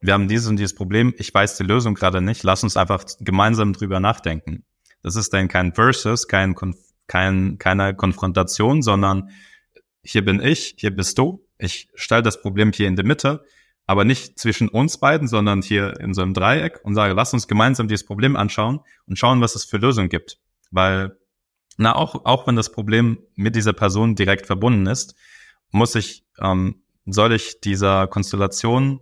[0.01, 1.14] Wir haben dieses und dieses Problem.
[1.18, 2.42] Ich weiß die Lösung gerade nicht.
[2.42, 4.64] Lass uns einfach gemeinsam drüber nachdenken.
[5.03, 6.55] Das ist dann kein Versus, kein,
[7.07, 9.31] kein, keine Konfrontation, sondern
[10.03, 11.47] hier bin ich, hier bist du.
[11.59, 13.45] Ich stelle das Problem hier in der Mitte,
[13.87, 17.47] aber nicht zwischen uns beiden, sondern hier in so einem Dreieck und sage, lass uns
[17.47, 20.38] gemeinsam dieses Problem anschauen und schauen, was es für Lösungen gibt.
[20.71, 21.16] Weil
[21.78, 25.14] na, auch, auch wenn das Problem mit dieser Person direkt verbunden ist,
[25.70, 29.00] muss ich, ähm, soll ich dieser Konstellation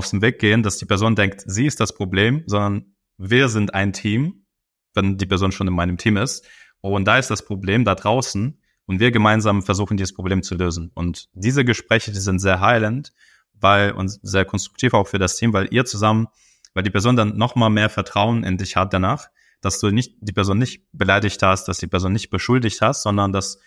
[0.00, 3.92] dem Weg gehen, dass die Person denkt, sie ist das Problem, sondern wir sind ein
[3.92, 4.46] Team,
[4.94, 6.46] wenn die Person schon in meinem Team ist.
[6.80, 10.90] Und da ist das Problem da draußen und wir gemeinsam versuchen, dieses Problem zu lösen.
[10.94, 13.12] Und diese Gespräche, die sind sehr heilend,
[13.52, 16.28] weil und sehr konstruktiv auch für das Team, weil ihr zusammen,
[16.74, 19.28] weil die Person dann noch mal mehr Vertrauen in dich hat danach
[19.62, 23.32] dass du nicht die Person nicht beleidigt hast, dass die Person nicht beschuldigt hast, sondern
[23.32, 23.58] dass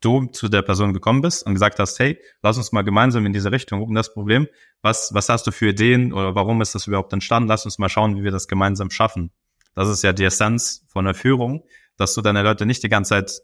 [0.00, 3.32] du zu der Person gekommen bist und gesagt hast, hey, lass uns mal gemeinsam in
[3.32, 4.48] diese Richtung gucken, das Problem,
[4.82, 7.48] was, was hast du für Ideen oder warum ist das überhaupt entstanden?
[7.48, 9.30] Lass uns mal schauen, wie wir das gemeinsam schaffen.
[9.74, 11.64] Das ist ja die Essenz von der Führung,
[11.96, 13.40] dass du deine Leute nicht die ganze Zeit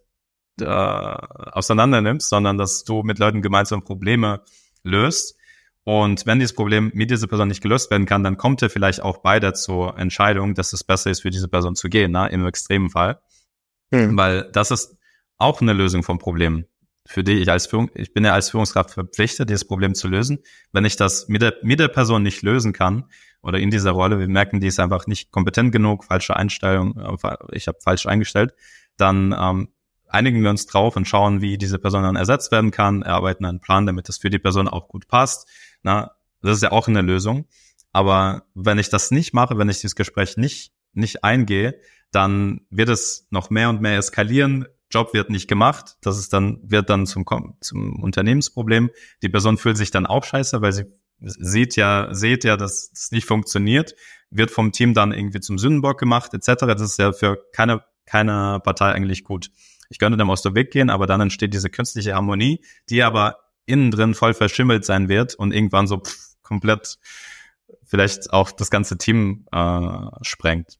[0.60, 4.42] äh, auseinander nimmst, sondern dass du mit Leuten gemeinsam Probleme
[4.82, 5.36] löst.
[5.90, 9.02] Und wenn dieses Problem mit dieser Person nicht gelöst werden kann, dann kommt er vielleicht
[9.02, 12.46] auch beide zur Entscheidung, dass es besser ist, für diese Person zu gehen, ne, im
[12.46, 13.20] extremen Fall.
[13.92, 14.16] Hm.
[14.16, 14.96] Weil das ist
[15.36, 16.64] auch eine Lösung vom Problem
[17.08, 20.38] für die ich als Führung, ich bin ja als Führungskraft verpflichtet, dieses Problem zu lösen.
[20.70, 23.06] Wenn ich das mit der, mit der Person nicht lösen kann
[23.42, 27.36] oder in dieser Rolle, wir merken, die ist einfach nicht kompetent genug, falsche Einstellung, äh,
[27.50, 28.54] ich habe falsch eingestellt,
[28.96, 29.70] dann ähm,
[30.06, 33.60] einigen wir uns drauf und schauen, wie diese Person dann ersetzt werden kann, erarbeiten einen
[33.60, 35.48] Plan, damit das für die Person auch gut passt.
[35.82, 36.12] Na,
[36.42, 37.46] das ist ja auch eine Lösung.
[37.92, 41.80] Aber wenn ich das nicht mache, wenn ich dieses Gespräch nicht, nicht eingehe,
[42.12, 44.66] dann wird es noch mehr und mehr eskalieren.
[44.90, 47.24] Job wird nicht gemacht, das ist dann, wird dann zum,
[47.60, 48.90] zum Unternehmensproblem.
[49.22, 50.86] Die Person fühlt sich dann auch scheiße, weil sie
[51.20, 53.94] sieht ja, seht ja, dass das nicht funktioniert,
[54.30, 56.66] wird vom Team dann irgendwie zum Sündenbock gemacht, etc.
[56.66, 59.50] Das ist ja für keine, keine Partei eigentlich gut.
[59.90, 63.36] Ich könnte dem aus dem Weg gehen, aber dann entsteht diese künstliche Harmonie, die aber
[63.70, 66.98] innen drin voll verschimmelt sein wird und irgendwann so pff, komplett
[67.84, 70.78] vielleicht auch das ganze Team äh, sprengt.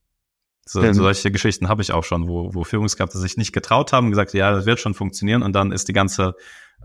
[0.66, 0.94] So, mhm.
[0.94, 4.52] solche Geschichten habe ich auch schon, wo, wo Führungskräfte sich nicht getraut haben, gesagt, ja,
[4.52, 6.34] das wird schon funktionieren und dann ist die ganze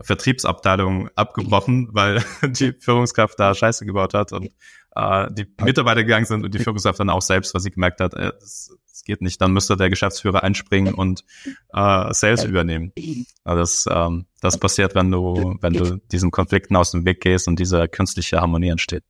[0.00, 4.50] Vertriebsabteilung abgebrochen, weil die Führungskraft da Scheiße gebaut hat und
[4.96, 8.14] äh, die Mitarbeiter gegangen sind und die Führungskraft dann auch selbst, was sie gemerkt hat,
[8.14, 11.24] äh, das, das geht nicht, dann müsste der Geschäftsführer einspringen und
[11.72, 12.92] äh, Sales übernehmen.
[13.44, 17.46] Also das, ähm, das passiert, wenn du, wenn du diesen Konflikten aus dem Weg gehst
[17.46, 19.04] und diese künstliche Harmonie entsteht.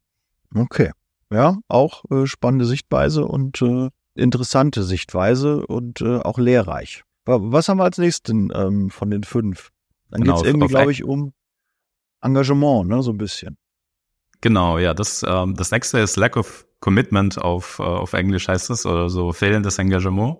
[0.55, 0.91] Okay.
[1.31, 7.03] Ja, auch äh, spannende Sichtweise und äh, interessante Sichtweise und äh, auch lehrreich.
[7.25, 9.71] Was haben wir als nächsten ähm, von den fünf?
[10.11, 11.33] Dann genau, geht es irgendwie, glaube ich, um
[12.21, 13.59] Engagement, ne, so ein bisschen.
[14.41, 14.95] Genau, ja.
[14.95, 19.09] Das, ähm, das nächste ist Lack of Commitment auf, äh, auf Englisch heißt es, oder
[19.09, 20.39] so fehlendes Engagement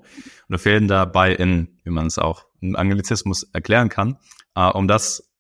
[0.49, 4.19] oder fehlender Buy-in, wie man es auch im Anglizismus erklären kann.
[4.55, 5.33] Äh, um das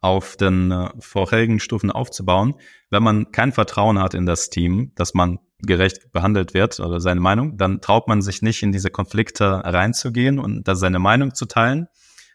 [0.00, 2.54] auf den äh, vorherigen Stufen aufzubauen,
[2.90, 7.20] wenn man kein Vertrauen hat in das Team, dass man gerecht behandelt wird oder seine
[7.20, 11.46] Meinung, dann traut man sich nicht in diese Konflikte reinzugehen und da seine Meinung zu
[11.46, 11.86] teilen.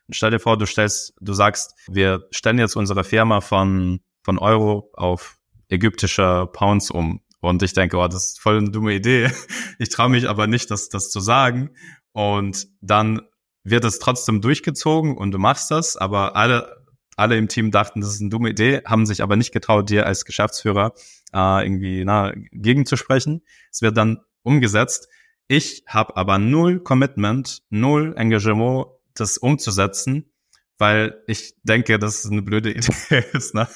[0.10, 4.89] Stell dir vor, du stellst, du sagst, wir stellen jetzt unsere Firma von, von Euro
[4.93, 5.37] auf
[5.69, 7.21] ägyptische Pounds um.
[7.39, 9.32] Und ich denke, oh, das ist voll eine dumme Idee.
[9.80, 11.69] Ich traue mich aber nicht, das, das zu sagen.
[12.12, 13.21] Und dann
[13.63, 16.84] wird es trotzdem durchgezogen und du machst das, aber alle,
[17.15, 20.08] alle im Team dachten, das ist eine dumme Idee, haben sich aber nicht getraut, dir
[20.08, 20.93] als Geschäftsführer
[21.34, 23.43] äh, irgendwie na, gegenzusprechen.
[23.71, 25.10] Es wird dann umgesetzt.
[25.47, 30.32] Ich habe aber null Commitment, null Engagement, das umzusetzen,
[30.77, 33.53] weil ich denke, dass es eine blöde Idee ist.
[33.53, 33.67] Ne?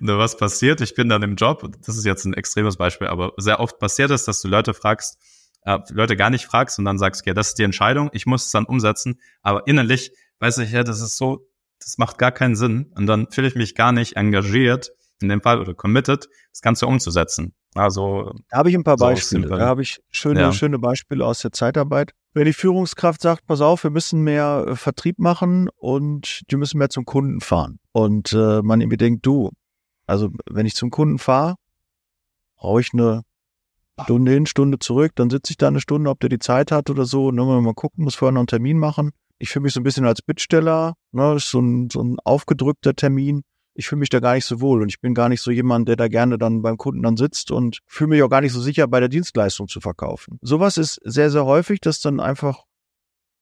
[0.00, 0.80] Und was passiert?
[0.80, 4.10] Ich bin dann im Job, das ist jetzt ein extremes Beispiel, aber sehr oft passiert
[4.10, 5.18] es, dass du Leute fragst,
[5.62, 8.46] äh, Leute gar nicht fragst und dann sagst, okay, das ist die Entscheidung, ich muss
[8.46, 11.48] es dann umsetzen, aber innerlich weiß ich ja, das ist so,
[11.80, 15.40] das macht gar keinen Sinn und dann fühle ich mich gar nicht engagiert in dem
[15.40, 17.54] Fall oder committed, das Ganze umzusetzen.
[17.74, 19.48] Also da habe ich ein paar so Beispiele.
[19.48, 20.52] Da habe ich schöne, ja.
[20.52, 22.12] schöne Beispiele aus der Zeitarbeit.
[22.32, 26.78] Wenn die Führungskraft sagt, pass auf, wir müssen mehr äh, Vertrieb machen und die müssen
[26.78, 27.78] mehr zum Kunden fahren.
[27.92, 29.50] Und äh, man irgendwie denkt, du,
[30.06, 31.56] also wenn ich zum Kunden fahre,
[32.56, 33.22] brauche ich eine
[34.02, 36.90] Stunde hin, Stunde zurück, dann sitze ich da eine Stunde, ob der die Zeit hat
[36.90, 39.10] oder so, und dann mal gucken, muss vorher noch einen Termin machen.
[39.38, 42.94] Ich fühle mich so ein bisschen als Bittsteller, ne, ist so ein, so ein aufgedrückter
[42.94, 43.42] Termin
[43.78, 45.88] ich fühle mich da gar nicht so wohl und ich bin gar nicht so jemand,
[45.88, 48.60] der da gerne dann beim Kunden dann sitzt und fühle mich auch gar nicht so
[48.60, 50.36] sicher, bei der Dienstleistung zu verkaufen.
[50.42, 52.64] Sowas ist sehr, sehr häufig, dass dann einfach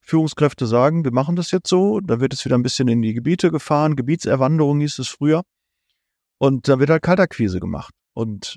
[0.00, 3.14] Führungskräfte sagen, wir machen das jetzt so, da wird es wieder ein bisschen in die
[3.14, 5.42] Gebiete gefahren, Gebietserwanderung hieß es früher
[6.36, 8.56] und da wird halt Kaltakquise gemacht und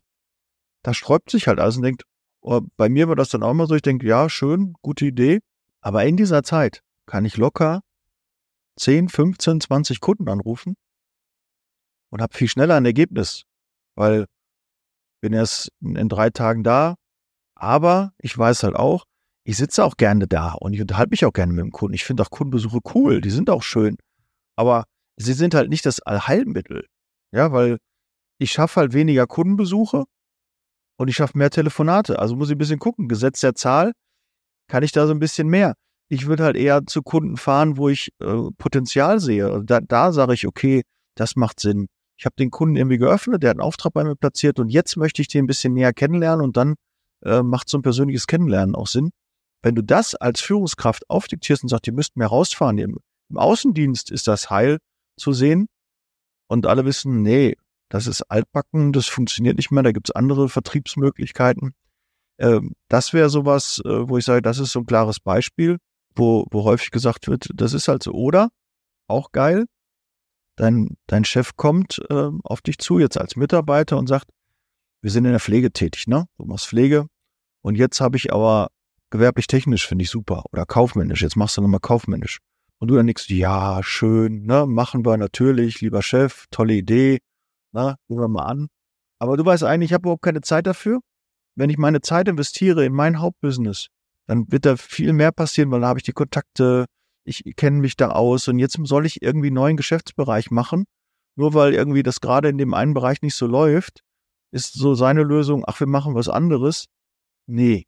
[0.83, 2.03] da sträubt sich halt alles und denkt,
[2.41, 5.39] oh, bei mir war das dann auch mal so, ich denke, ja, schön, gute Idee,
[5.79, 7.79] aber in dieser Zeit kann ich locker
[8.75, 10.75] 10, 15, 20 Kunden anrufen
[12.09, 13.43] und habe viel schneller ein Ergebnis,
[13.95, 14.25] weil
[15.21, 16.95] bin erst in drei Tagen da,
[17.55, 19.05] aber ich weiß halt auch,
[19.43, 21.93] ich sitze auch gerne da und ich unterhalte mich auch gerne mit dem Kunden.
[21.93, 23.97] Ich finde auch Kundenbesuche cool, die sind auch schön,
[24.55, 24.85] aber
[25.17, 26.85] sie sind halt nicht das Allheilmittel,
[27.31, 27.77] ja, weil
[28.39, 30.05] ich schaffe halt weniger Kundenbesuche
[30.97, 32.19] und ich schaffe mehr Telefonate.
[32.19, 33.09] Also muss ich ein bisschen gucken.
[33.09, 33.91] Gesetz der Zahl
[34.69, 35.75] kann ich da so ein bisschen mehr.
[36.09, 39.61] Ich würde halt eher zu Kunden fahren, wo ich äh, Potenzial sehe.
[39.65, 40.83] Da, da sage ich, okay,
[41.15, 41.87] das macht Sinn
[42.19, 44.97] ich habe den Kunden irgendwie geöffnet, der hat einen Auftrag bei mir platziert und jetzt
[44.97, 46.75] möchte ich den ein bisschen näher kennenlernen und dann
[47.23, 49.12] äh, macht so ein persönliches Kennenlernen auch Sinn.
[49.62, 52.97] Wenn du das als Führungskraft aufdiktierst und sagst, ihr müsst mehr rausfahren, im,
[53.29, 54.79] im Außendienst ist das Heil
[55.17, 55.67] zu sehen
[56.49, 57.55] und alle wissen, nee,
[57.88, 61.73] das ist altbacken, das funktioniert nicht mehr, da gibt's andere Vertriebsmöglichkeiten.
[62.38, 65.77] Ähm, das wäre sowas, äh, wo ich sage, das ist so ein klares Beispiel,
[66.15, 68.12] wo, wo häufig gesagt wird, das ist halt so.
[68.12, 68.49] Oder
[69.08, 69.67] auch geil.
[70.59, 74.27] Dein, dein Chef kommt äh, auf dich zu, jetzt als Mitarbeiter und sagt,
[75.01, 76.25] wir sind in der Pflege tätig, ne?
[76.37, 77.07] Du machst Pflege.
[77.61, 78.67] Und jetzt habe ich aber
[79.09, 80.43] gewerblich-technisch, finde ich super.
[80.51, 81.21] Oder kaufmännisch.
[81.21, 82.39] Jetzt machst du nochmal kaufmännisch.
[82.77, 84.65] Und du dann nichts, ja, schön, ne?
[84.65, 87.19] Machen wir natürlich, lieber Chef, tolle Idee.
[87.71, 88.67] Na, gehen wir mal an.
[89.17, 90.99] Aber du weißt eigentlich, ich habe überhaupt keine Zeit dafür.
[91.55, 93.87] Wenn ich meine Zeit investiere in mein Hauptbusiness,
[94.27, 96.85] dann wird da viel mehr passieren, weil da habe ich die Kontakte,
[97.29, 100.85] ich kenne mich da aus und jetzt soll ich irgendwie einen neuen Geschäftsbereich machen,
[101.35, 104.01] nur weil irgendwie das gerade in dem einen Bereich nicht so läuft,
[104.51, 106.85] ist so seine Lösung, ach, wir machen was anderes.
[107.47, 107.85] Nee.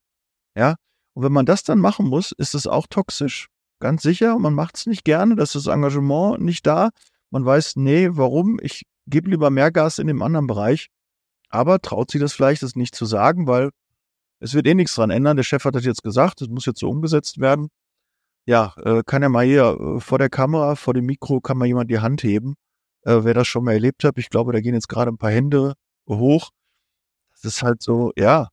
[0.55, 0.75] Ja.
[1.13, 3.47] Und wenn man das dann machen muss, ist es auch toxisch.
[3.79, 4.37] Ganz sicher.
[4.37, 5.35] Man macht es nicht gerne.
[5.35, 6.91] Das ist das Engagement nicht da.
[7.31, 8.59] Man weiß, nee, warum?
[8.61, 10.87] Ich gebe lieber mehr Gas in dem anderen Bereich.
[11.49, 13.71] Aber traut sich das vielleicht, das nicht zu sagen, weil
[14.39, 15.35] es wird eh nichts dran ändern.
[15.35, 17.69] Der Chef hat das jetzt gesagt, es muss jetzt so umgesetzt werden.
[18.45, 21.67] Ja, äh, kann ja mal hier äh, vor der Kamera, vor dem Mikro, kann mal
[21.67, 22.55] jemand die Hand heben,
[23.03, 24.17] äh, wer das schon mal erlebt hat.
[24.17, 25.73] Ich glaube, da gehen jetzt gerade ein paar Hände
[26.09, 26.49] hoch.
[27.33, 28.49] Das ist halt so, ja,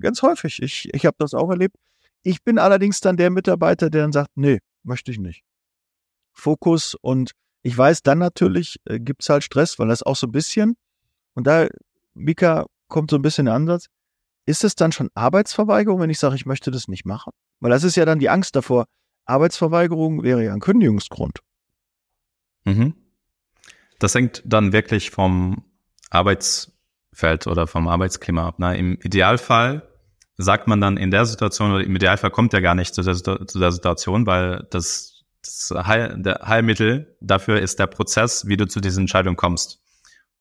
[0.00, 0.62] ganz häufig.
[0.62, 1.76] Ich, ich habe das auch erlebt.
[2.22, 5.42] Ich bin allerdings dann der Mitarbeiter, der dann sagt, nee, möchte ich nicht.
[6.32, 10.32] Fokus und ich weiß dann natürlich, äh, gibt's halt Stress, weil das auch so ein
[10.32, 10.76] bisschen,
[11.34, 11.68] und da,
[12.14, 13.86] Mika, kommt so ein bisschen der Ansatz,
[14.46, 17.32] ist es dann schon Arbeitsverweigerung, wenn ich sage, ich möchte das nicht machen?
[17.60, 18.86] Weil das ist ja dann die Angst davor.
[19.24, 21.40] Arbeitsverweigerung wäre ja ein Kündigungsgrund.
[22.64, 22.94] Mhm.
[23.98, 25.64] Das hängt dann wirklich vom
[26.10, 28.58] Arbeitsfeld oder vom Arbeitsklima ab.
[28.58, 28.78] Ne?
[28.78, 29.88] Im Idealfall
[30.36, 33.14] sagt man dann in der Situation, oder im Idealfall kommt ja gar nicht zu der,
[33.14, 38.66] zu der Situation, weil das, das Heil, der Heilmittel dafür ist der Prozess, wie du
[38.66, 39.82] zu dieser Entscheidung kommst.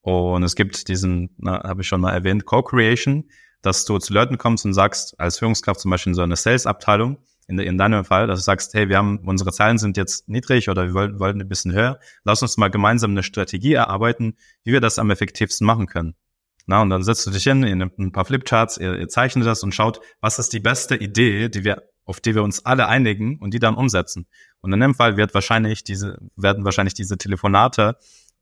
[0.01, 3.25] Und es gibt diesen, habe ich schon mal erwähnt, Co-Creation,
[3.67, 7.17] dass du zu Leuten kommst und sagst, als Führungskraft zum Beispiel in so einer Sales-Abteilung,
[7.47, 10.69] in, in deinem Fall, dass du sagst, hey, wir haben, unsere Zahlen sind jetzt niedrig
[10.69, 11.99] oder wir wollen, wollen ein bisschen höher.
[12.23, 16.15] Lass uns mal gemeinsam eine Strategie erarbeiten, wie wir das am effektivsten machen können.
[16.65, 19.45] Na, und dann setzt du dich hin, ihr nehmt ein paar Flipcharts, ihr, ihr zeichnet
[19.45, 22.87] das und schaut, was ist die beste Idee, die wir, auf die wir uns alle
[22.87, 24.27] einigen und die dann umsetzen.
[24.61, 27.97] Und in dem Fall wird wahrscheinlich diese, werden wahrscheinlich diese Telefonate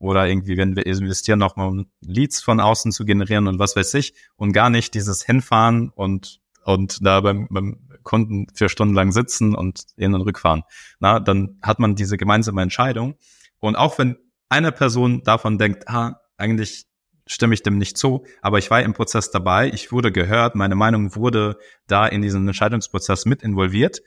[0.05, 3.93] oder irgendwie, wenn wir investieren, nochmal um Leads von außen zu generieren und was weiß
[3.95, 9.11] ich und gar nicht dieses Hinfahren und und da beim, beim Kunden vier Stunden lang
[9.11, 10.63] sitzen und hin und rückfahren.
[10.99, 13.15] Na, dann hat man diese gemeinsame Entscheidung.
[13.59, 14.17] Und auch wenn
[14.49, 16.85] eine Person davon denkt, ah, eigentlich
[17.27, 20.75] stimme ich dem nicht zu, aber ich war im Prozess dabei, ich wurde gehört, meine
[20.75, 24.01] Meinung wurde da in diesen Entscheidungsprozess mit involviert.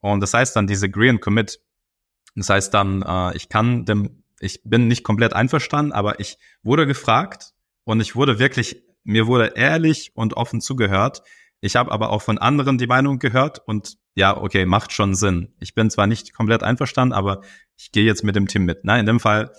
[0.00, 1.60] Und das heißt dann diese Agree and Commit.
[2.34, 6.86] Das heißt dann, äh, ich kann dem, ich bin nicht komplett einverstanden, aber ich wurde
[6.86, 7.52] gefragt
[7.84, 11.22] und ich wurde wirklich, mir wurde ehrlich und offen zugehört.
[11.60, 15.54] Ich habe aber auch von anderen die Meinung gehört und ja, okay, macht schon Sinn.
[15.60, 17.40] Ich bin zwar nicht komplett einverstanden, aber
[17.76, 18.80] ich gehe jetzt mit dem Team mit.
[18.82, 19.52] Na, in dem Fall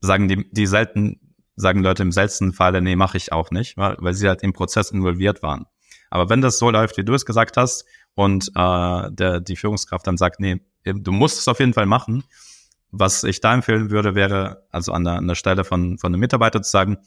[0.00, 3.96] sagen die, die selten, sagen Leute im seltensten Falle, nee, mache ich auch nicht, weil,
[3.98, 5.66] weil sie halt im Prozess involviert waren.
[6.08, 10.06] Aber wenn das so läuft, wie du es gesagt hast, und äh, der, die Führungskraft
[10.06, 12.24] dann sagt, nee, du musst es auf jeden Fall machen,
[12.90, 16.20] was ich da empfehlen würde, wäre, also an der, an der Stelle von, von einem
[16.20, 16.98] Mitarbeiter zu sagen,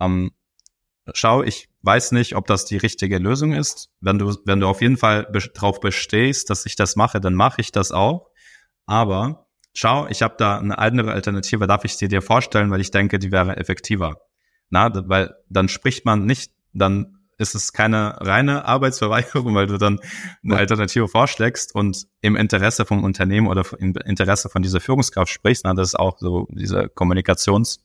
[0.00, 0.32] ähm,
[1.14, 3.90] schau, ich weiß nicht, ob das die richtige Lösung ist.
[4.00, 7.34] Wenn du, wenn du auf jeden Fall be drauf bestehst, dass ich das mache, dann
[7.34, 8.30] mache ich das auch.
[8.86, 12.90] Aber schau, ich habe da eine andere Alternative, darf ich sie dir vorstellen, weil ich
[12.90, 14.20] denke, die wäre effektiver.
[14.70, 20.00] Na, weil dann spricht man nicht, dann ist es keine reine Arbeitsverweigerung, weil du dann
[20.42, 25.64] eine Alternative vorschlägst und im Interesse vom Unternehmen oder im Interesse von dieser Führungskraft sprichst.
[25.64, 27.78] Na, das ist auch so diese Kommunikations-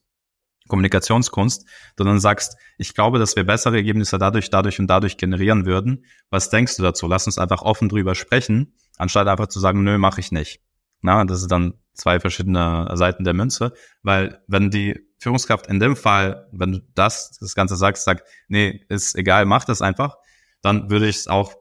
[0.68, 1.66] Kommunikationskunst,
[1.98, 6.06] du dann sagst, ich glaube, dass wir bessere Ergebnisse dadurch, dadurch und dadurch generieren würden.
[6.30, 7.08] Was denkst du dazu?
[7.08, 10.62] Lass uns einfach offen drüber sprechen, anstatt einfach zu sagen, nö, mache ich nicht.
[11.02, 15.96] Na, das ist dann zwei verschiedene Seiten der Münze, weil wenn die Führungskraft in dem
[15.96, 20.18] Fall, wenn du das, das Ganze sagst, sagt, nee, ist egal, mach das einfach,
[20.62, 21.56] dann würde ich es auch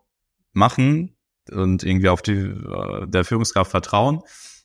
[0.53, 1.17] machen
[1.51, 4.21] und irgendwie auf die äh, der Führungskraft vertrauen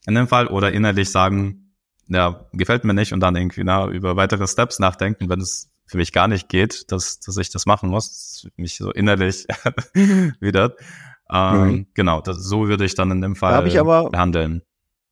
[0.05, 1.73] in dem Fall oder innerlich sagen,
[2.07, 5.97] ja, gefällt mir nicht und dann irgendwie na, über weitere Steps nachdenken, wenn es für
[5.97, 9.45] mich gar nicht geht, dass, dass ich das machen muss, mich so innerlich
[10.39, 10.75] wieder.
[11.29, 11.87] Ähm, mhm.
[11.93, 14.61] Genau, das, so würde ich dann in dem Fall da ich aber handeln.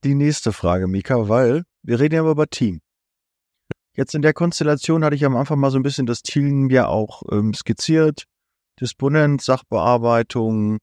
[0.04, 2.82] Die nächste Frage, Mika, weil wir reden ja über Team.
[3.96, 6.88] Jetzt in der Konstellation hatte ich am Anfang mal so ein bisschen das Team ja
[6.88, 8.26] auch ähm, skizziert.
[8.82, 10.80] Disponent, Sachbearbeitung,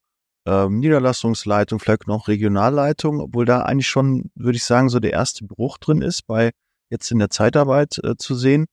[0.47, 5.45] ähm, Niederlassungsleitung, vielleicht noch Regionalleitung, obwohl da eigentlich schon, würde ich sagen, so der erste
[5.45, 6.53] Bruch drin ist, bei
[6.91, 8.67] jetzt in der Zeitarbeit äh, zu sehen.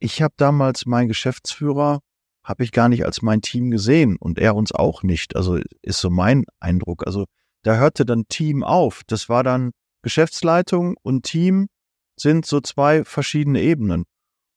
[0.00, 2.00] Ich habe damals meinen Geschäftsführer,
[2.44, 5.36] habe ich gar nicht als mein Team gesehen und er uns auch nicht.
[5.36, 7.06] Also ist so mein Eindruck.
[7.06, 7.26] Also
[7.62, 9.02] da hörte dann Team auf.
[9.06, 9.70] Das war dann
[10.02, 11.68] Geschäftsleitung und Team
[12.20, 14.04] sind so zwei verschiedene Ebenen.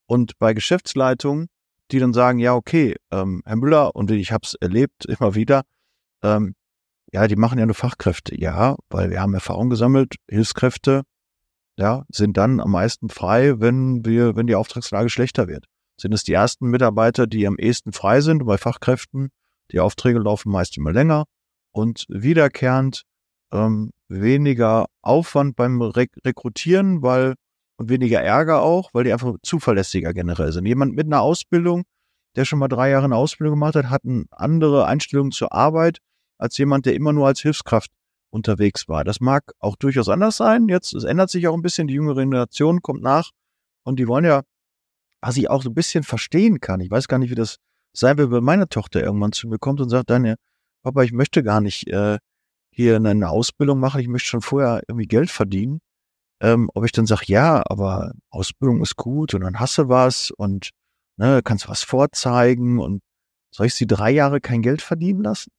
[0.05, 1.47] Und bei Geschäftsleitung,
[1.91, 5.63] die dann sagen, ja, okay, ähm, Herr Müller, und ich habe es erlebt immer wieder,
[6.21, 6.55] ähm,
[7.11, 8.39] ja, die machen ja nur Fachkräfte.
[8.39, 11.03] Ja, weil wir haben Erfahrung gesammelt, Hilfskräfte,
[11.77, 15.65] ja, sind dann am meisten frei, wenn wir, wenn die Auftragslage schlechter wird.
[15.97, 19.29] Sind es die ersten Mitarbeiter, die am ehesten frei sind bei Fachkräften,
[19.71, 21.25] die Aufträge laufen meist immer länger
[21.71, 23.03] und wiederkehrend
[23.51, 27.35] ähm, weniger Aufwand beim Re Rekrutieren, weil
[27.89, 30.65] weniger Ärger auch, weil die einfach zuverlässiger generell sind.
[30.65, 31.83] Jemand mit einer Ausbildung,
[32.35, 35.99] der schon mal drei Jahre eine Ausbildung gemacht hat, hat eine andere Einstellung zur Arbeit
[36.37, 37.91] als jemand, der immer nur als Hilfskraft
[38.31, 39.03] unterwegs war.
[39.03, 40.67] Das mag auch durchaus anders sein.
[40.67, 41.87] Jetzt, es ändert sich auch ein bisschen.
[41.87, 43.31] Die jüngere Generation kommt nach
[43.83, 44.41] und die wollen ja,
[45.21, 46.79] was ich auch so ein bisschen verstehen kann.
[46.79, 47.57] Ich weiß gar nicht, wie das
[47.93, 50.35] sein wird, wenn meine Tochter irgendwann zu mir kommt und sagt, Daniel,
[50.81, 52.17] Papa, ich möchte gar nicht äh,
[52.71, 54.01] hier eine Ausbildung machen.
[54.01, 55.79] Ich möchte schon vorher irgendwie Geld verdienen
[56.43, 60.29] ähm, ob ich dann sage, ja, aber Ausbildung ist gut und dann hast du was
[60.29, 60.71] und
[61.17, 63.01] ne, kannst was vorzeigen und
[63.49, 65.51] soll ich sie drei Jahre kein Geld verdienen lassen?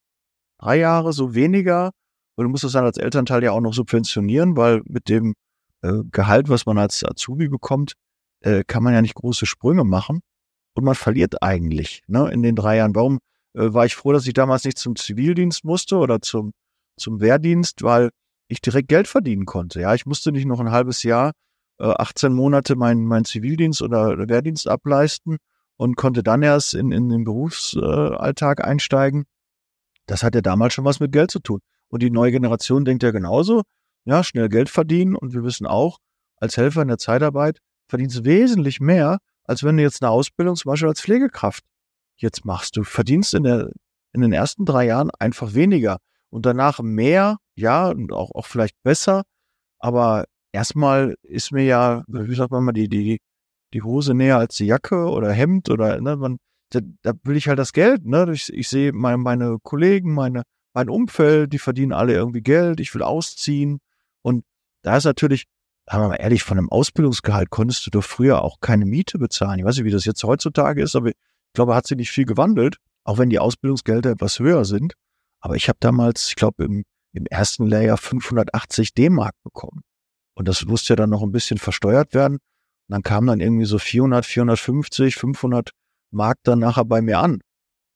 [0.61, 1.93] Drei Jahre, so weniger?
[2.37, 5.35] Und du musst das dann als Elternteil ja auch noch subventionieren, weil mit dem
[5.83, 7.95] äh, Gehalt, was man als Azubi bekommt,
[8.41, 10.21] äh, kann man ja nicht große Sprünge machen.
[10.75, 12.95] Und man verliert eigentlich ne, in den drei Jahren.
[12.95, 13.21] Warum
[13.55, 16.53] äh, war ich froh, dass ich damals nicht zum Zivildienst musste oder zum,
[16.99, 18.11] zum Wehrdienst, weil
[18.49, 19.81] ich direkt Geld verdienen konnte.
[19.81, 21.33] Ja, ich musste nicht noch ein halbes Jahr,
[21.79, 25.39] äh, 18 Monate meinen mein Zivildienst oder Wehrdienst ableisten
[25.77, 29.25] und konnte dann erst in, in den Berufsalltag äh, einsteigen.
[30.07, 31.61] Das hat ja damals schon was mit Geld zu tun.
[31.89, 33.63] Und die neue Generation denkt ja genauso,
[34.05, 35.17] ja, schnell Geld verdienen.
[35.17, 35.99] Und wir wissen auch,
[36.37, 40.57] als Helfer in der Zeitarbeit verdienst du wesentlich mehr, als wenn du jetzt eine Ausbildung
[40.57, 41.65] zum Beispiel als Pflegekraft
[42.17, 42.77] jetzt machst.
[42.77, 43.71] Du verdienst in, der,
[44.13, 45.99] in den ersten drei Jahren einfach weniger
[46.35, 49.23] und danach mehr, ja, und auch, auch vielleicht besser.
[49.79, 53.21] Aber erstmal ist mir ja, wie sagt man mal, die, die,
[53.73, 56.39] die Hose näher als die Jacke oder Hemd oder, ne, man,
[56.71, 60.43] da, da will ich halt das Geld, ne, ich, ich sehe meine, meine Kollegen, meine,
[60.73, 63.79] mein Umfeld, die verdienen alle irgendwie Geld, ich will ausziehen.
[64.23, 64.45] Und
[64.83, 65.45] da ist natürlich,
[65.89, 69.61] sagen wir mal ehrlich, von einem Ausbildungsgehalt konntest du doch früher auch keine Miete bezahlen.
[69.61, 71.17] Ich weiß nicht, wie das jetzt heutzutage ist, aber ich
[71.53, 74.95] glaube, hat sich nicht viel gewandelt, auch wenn die Ausbildungsgelder etwas höher sind.
[75.45, 79.83] Aber ich habe damals, ich glaube, im, im ersten Layer 580 D-Mark bekommen.
[80.35, 82.37] Und das musste ja dann noch ein bisschen versteuert werden.
[82.37, 85.73] Und dann kam dann irgendwie so 400, 450, 500
[86.11, 87.41] Mark dann nachher bei mir an.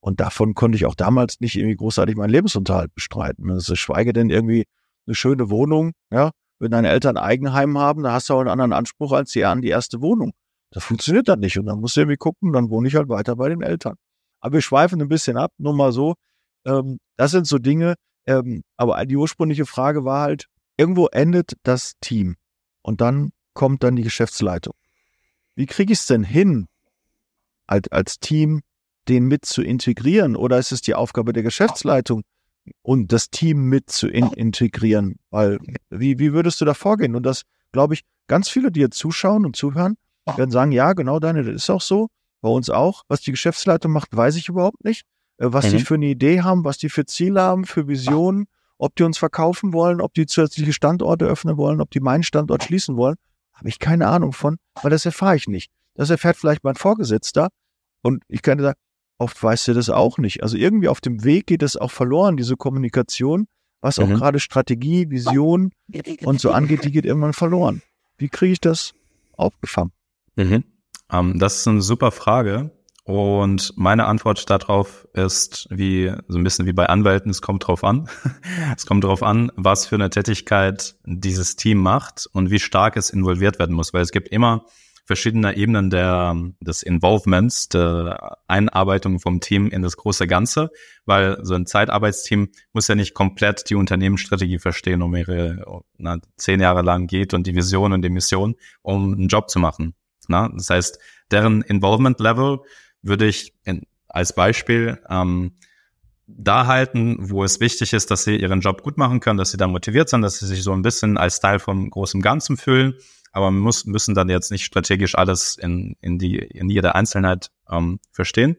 [0.01, 3.51] Und davon konnte ich auch damals nicht irgendwie großartig meinen Lebensunterhalt bestreiten.
[3.51, 4.65] Also schweige denn irgendwie
[5.07, 6.33] eine schöne Wohnung, ja.
[6.61, 9.63] Wenn deine Eltern Eigenheim haben, da hast du auch einen anderen Anspruch als die an
[9.63, 10.33] die erste Wohnung.
[10.71, 11.59] Das funktioniert dann nicht.
[11.59, 13.95] Und dann musst du irgendwie gucken, dann wohne ich halt weiter bei den Eltern.
[14.41, 16.15] Aber wir schweifen ein bisschen ab, nur mal so.
[16.69, 17.95] Ähm, das sind so Dinge,
[18.27, 20.47] ähm, aber die ursprüngliche Frage war halt,
[20.77, 22.37] irgendwo endet das Team
[22.83, 24.75] und dann kommt dann die Geschäftsleitung.
[25.57, 26.67] Wie kriege ich es denn hin,
[27.67, 28.61] als, als Team
[29.09, 30.37] den mit zu integrieren?
[30.37, 32.23] Oder ist es die Aufgabe der Geschäftsleitung,
[32.83, 35.17] und das Team mit zu in integrieren?
[35.31, 35.59] Weil,
[35.91, 37.17] wie, wie würdest du da vorgehen?
[37.17, 37.43] Und das,
[37.73, 39.97] glaube ich, ganz viele, die jetzt zuschauen und zuhören,
[40.37, 42.09] werden sagen, ja, genau, Daniel, das ist auch so.
[42.41, 43.03] Bei uns auch.
[43.09, 45.05] Was die Geschäftsleitung macht, weiß ich überhaupt nicht.
[45.39, 45.79] Äh, was mhm.
[45.79, 49.19] die für eine Idee haben, was die für Ziele haben, für Visionen, ob die uns
[49.19, 53.17] verkaufen wollen, ob die zusätzliche Standorte öffnen wollen, ob die meinen Standort schließen wollen,
[53.53, 55.71] habe ich keine Ahnung von, weil das erfahre ich nicht.
[55.95, 57.49] Das erfährt vielleicht mein Vorgesetzter
[58.03, 58.79] und ich kann sagen,
[59.19, 60.45] oft weißt du das auch nicht.
[60.45, 63.49] Also irgendwie auf dem Weg geht es auch verloren, diese Kommunikation,
[63.81, 64.15] was auch mhm.
[64.15, 65.73] gerade Strategie, Vision
[66.23, 67.83] und so angeht, die geht irgendwann verloren.
[68.17, 68.95] Wie kriege ich das
[69.37, 69.93] aufgefangen?
[70.37, 70.65] Mhm.
[71.11, 72.71] Um, ähm, das ist eine super Frage.
[73.09, 77.83] Und meine Antwort darauf ist wie so ein bisschen wie bei Anwälten, es kommt drauf
[77.83, 78.07] an.
[78.77, 83.09] es kommt drauf an, was für eine Tätigkeit dieses Team macht und wie stark es
[83.09, 84.67] involviert werden muss, weil es gibt immer
[85.07, 90.71] verschiedene Ebenen der, des Involvements, der Einarbeitung vom Team in das große Ganze,
[91.07, 96.61] weil so ein Zeitarbeitsteam muss ja nicht komplett die Unternehmensstrategie verstehen, um ihre na, zehn
[96.61, 99.95] Jahre lang geht und die Vision und die Mission, um einen Job zu machen.
[100.29, 100.51] Na?
[100.51, 100.99] Das heißt,
[101.31, 102.61] deren Involvement Level
[103.09, 105.53] würde ich in, als Beispiel ähm,
[106.27, 109.57] da halten, wo es wichtig ist, dass sie ihren Job gut machen können, dass sie
[109.57, 112.95] da motiviert sind, dass sie sich so ein bisschen als Teil vom großen Ganzen fühlen.
[113.33, 118.01] Aber muss, müssen dann jetzt nicht strategisch alles in, in, die, in jeder Einzelheit ähm,
[118.11, 118.57] verstehen.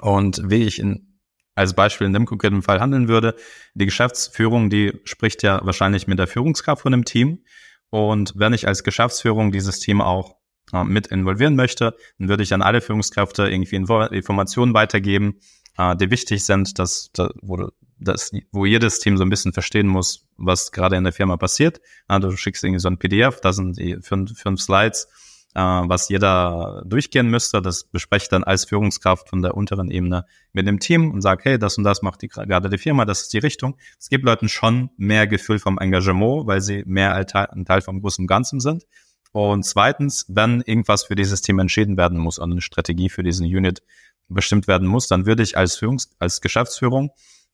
[0.00, 1.20] Und wie ich in,
[1.54, 3.34] als Beispiel in dem konkreten Fall handeln würde,
[3.74, 7.44] die Geschäftsführung, die spricht ja wahrscheinlich mit der Führungskraft von dem Team.
[7.90, 10.36] Und wenn ich als Geschäftsführung dieses Team auch
[10.72, 15.40] äh, mit involvieren möchte, dann würde ich an alle Führungskräfte irgendwie Informationen weitergeben,
[15.76, 19.88] äh, die wichtig sind, dass, dass wo, das, wo jedes Team so ein bisschen verstehen
[19.88, 21.80] muss, was gerade in der Firma passiert.
[22.08, 25.08] Ja, du schickst irgendwie so ein PDF, da sind die fünf, fünf Slides,
[25.54, 27.60] äh, was jeder durchgehen müsste.
[27.62, 31.58] Das bespreche dann als Führungskraft von der unteren Ebene mit dem Team und sage, hey,
[31.58, 33.76] das und das macht die, gerade die Firma, das ist die Richtung.
[33.98, 38.26] Es gibt Leuten schon mehr Gefühl vom Engagement, weil sie mehr ein Teil vom großen
[38.26, 38.84] Ganzen sind.
[39.32, 43.46] Und zweitens, wenn irgendwas für dieses Team entschieden werden muss, und eine Strategie für diesen
[43.46, 43.82] Unit
[44.28, 47.10] bestimmt werden muss, dann würde ich als Führungs als Geschäftsführung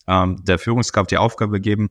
[0.06, 1.90] ähm, der Führungskraft die Aufgabe geben,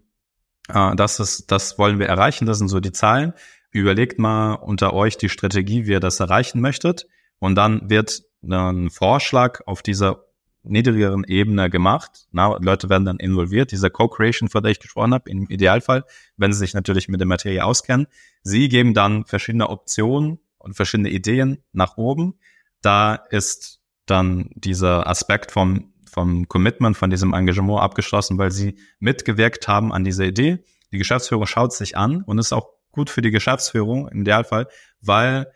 [0.70, 3.34] äh, das ist, das wollen wir erreichen, das sind so die Zahlen.
[3.72, 7.08] Überlegt mal unter euch die Strategie, wie ihr das erreichen möchtet.
[7.40, 10.23] Und dann wird ein Vorschlag auf dieser
[10.64, 12.28] niedrigeren Ebene gemacht.
[12.32, 13.72] Na, Leute werden dann involviert.
[13.72, 16.06] Dieser Co-Creation, von der ich gesprochen habe, im Idealfall,
[16.38, 18.08] wenn sie sich natürlich mit der Materie auskennen.
[18.42, 22.36] Sie geben dann verschiedene Optionen und verschiedene Ideen nach oben.
[22.82, 29.68] Da ist dann dieser Aspekt vom, vom Commitment, von diesem Engagement abgeschlossen, weil sie mitgewirkt
[29.68, 30.64] haben an dieser Idee.
[30.92, 34.68] Die Geschäftsführung schaut sich an und ist auch gut für die Geschäftsführung im Idealfall,
[35.02, 35.48] weil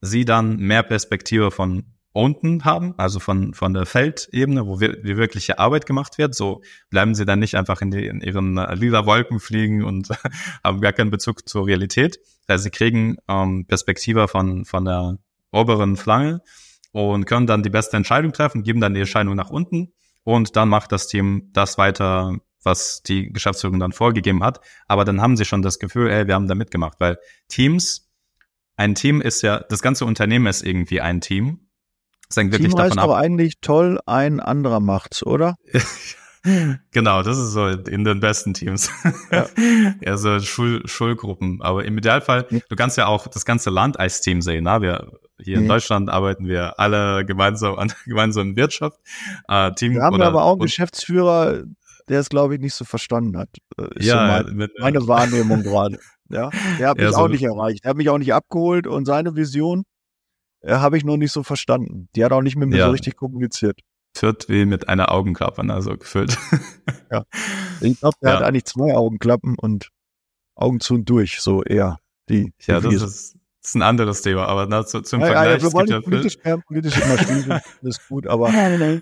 [0.00, 5.16] sie dann mehr Perspektive von unten haben, also von, von der Feldebene, wo wir, die
[5.16, 6.34] wirkliche Arbeit gemacht wird.
[6.34, 10.08] So bleiben sie dann nicht einfach in, die, in ihren äh, lila Wolken fliegen und
[10.64, 12.20] haben gar keinen Bezug zur Realität.
[12.46, 15.18] Also sie kriegen ähm, Perspektive von, von der
[15.50, 16.40] oberen Flange
[16.92, 19.92] und können dann die beste Entscheidung treffen, geben dann die Entscheidung nach unten
[20.22, 24.60] und dann macht das Team das weiter, was die Geschäftsführung dann vorgegeben hat.
[24.86, 28.08] Aber dann haben sie schon das Gefühl, ey, wir haben da mitgemacht, weil Teams,
[28.76, 31.63] ein Team ist ja, das ganze Unternehmen ist irgendwie ein Team.
[32.28, 33.04] Das hängt wirklich davon ab.
[33.04, 35.56] aber eigentlich toll, ein anderer macht's, oder?
[36.92, 38.90] genau, das ist so in den besten Teams.
[40.00, 41.60] Ja, so Schul Schulgruppen.
[41.62, 44.64] Aber im Idealfall, du kannst ja auch das ganze Land als Team sehen.
[44.64, 44.82] Na?
[44.82, 45.12] Wir,
[45.42, 45.64] hier mhm.
[45.64, 48.98] in Deutschland arbeiten wir alle gemeinsam an der gemeinsamen Wirtschaft.
[49.48, 51.62] Äh, Team wir haben oder, aber auch einen Geschäftsführer,
[52.08, 53.48] der es, glaube ich, nicht so verstanden hat.
[53.78, 55.98] Äh, ist ja, so mein, mit, meine Wahrnehmung gerade.
[56.30, 57.84] Ja, der hat mich ja, so auch nicht erreicht.
[57.84, 59.84] Der hat mich auch nicht abgeholt und seine Vision äh,
[60.66, 62.08] habe ich noch nicht so verstanden.
[62.14, 62.86] Die hat auch nicht mit mir ja.
[62.86, 63.80] so richtig kommuniziert
[64.20, 66.38] wird wie mit einer Augenklappe, also gefüllt.
[67.10, 67.24] ja.
[67.80, 68.36] Ich glaube, der ja.
[68.36, 69.90] hat eigentlich zwei Augenklappen und
[70.54, 71.98] Augen zu und durch, so eher
[72.28, 72.54] die.
[72.66, 75.60] Ja, das ist, das ist, ein anderes Thema, aber na, zu, zum ja, Vergleich.
[75.60, 78.48] Ja, wir wollen nicht politisch, ja, politisch immer spielen, das ist gut, aber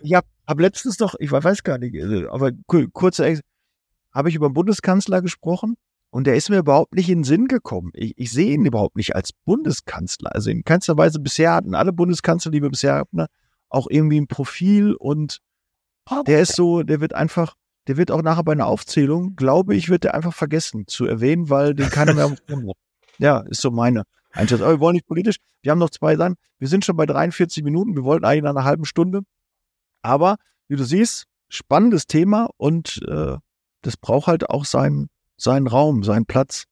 [0.03, 3.39] ich habe hab letztens doch, ich weiß gar nicht, äh, aber kurze,
[4.11, 5.77] habe ich über den Bundeskanzler gesprochen
[6.13, 7.91] und der ist mir überhaupt nicht in den Sinn gekommen.
[7.95, 10.35] Ich, ich sehe ihn überhaupt nicht als Bundeskanzler.
[10.35, 13.27] Also in keinster Weise bisher hatten alle Bundeskanzler, die wir bisher hatten, ne,
[13.71, 15.39] auch irgendwie ein Profil und
[16.27, 17.55] der ist so, der wird einfach,
[17.87, 21.49] der wird auch nachher bei einer Aufzählung, glaube ich, wird der einfach vergessen zu erwähnen,
[21.49, 22.37] weil den keiner mehr
[23.19, 24.03] Ja, ist so meine
[24.33, 24.67] Einschätzung.
[24.67, 25.37] Aber wir wollen nicht politisch.
[25.63, 26.35] Wir haben noch zwei Sachen.
[26.59, 27.95] Wir sind schon bei 43 Minuten.
[27.95, 29.23] Wir wollten eigentlich nach einer halben Stunde.
[30.03, 30.37] Aber
[30.69, 33.37] wie du siehst, spannendes Thema und äh,
[33.83, 36.65] das braucht halt auch seinen, seinen Raum, seinen Platz.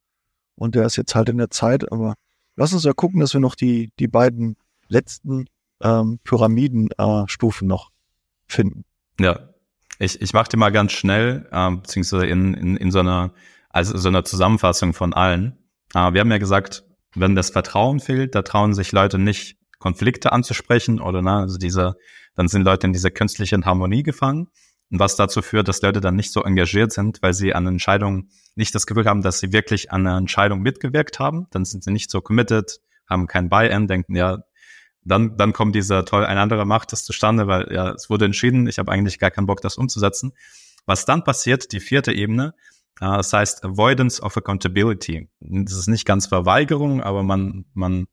[0.55, 1.91] Und der ist jetzt halt in der Zeit.
[1.91, 2.15] Aber
[2.57, 4.57] lass uns ja gucken, dass wir noch die, die beiden
[4.89, 5.47] letzten
[5.83, 7.91] ähm, Pyramidenstufen äh, noch
[8.47, 8.85] finden.
[9.19, 9.51] Ja,
[9.99, 13.33] ich, ich mache die mal ganz schnell, äh, beziehungsweise in, in, in so einer,
[13.69, 15.59] also so einer Zusammenfassung von allen.
[15.95, 16.85] Äh, wir haben ja gesagt,
[17.15, 21.95] wenn das Vertrauen fehlt, da trauen sich Leute nicht, Konflikte anzusprechen oder na, also diese,
[22.35, 24.49] dann sind Leute in dieser künstlichen Harmonie gefangen.
[24.91, 28.31] Und was dazu führt, dass Leute dann nicht so engagiert sind, weil sie an Entscheidungen
[28.57, 31.47] nicht das Gefühl haben, dass sie wirklich an einer Entscheidung mitgewirkt haben.
[31.51, 34.43] Dann sind sie nicht so committed, haben kein Buy-in, denken, ja,
[35.05, 38.67] dann, dann kommt dieser toll, ein anderer macht das zustande, weil ja, es wurde entschieden,
[38.67, 40.33] ich habe eigentlich gar keinen Bock, das umzusetzen.
[40.87, 42.55] Was dann passiert, die vierte Ebene,
[43.01, 45.29] äh, das heißt Avoidance of Accountability.
[45.41, 48.07] Das ist nicht ganz Verweigerung, aber man, man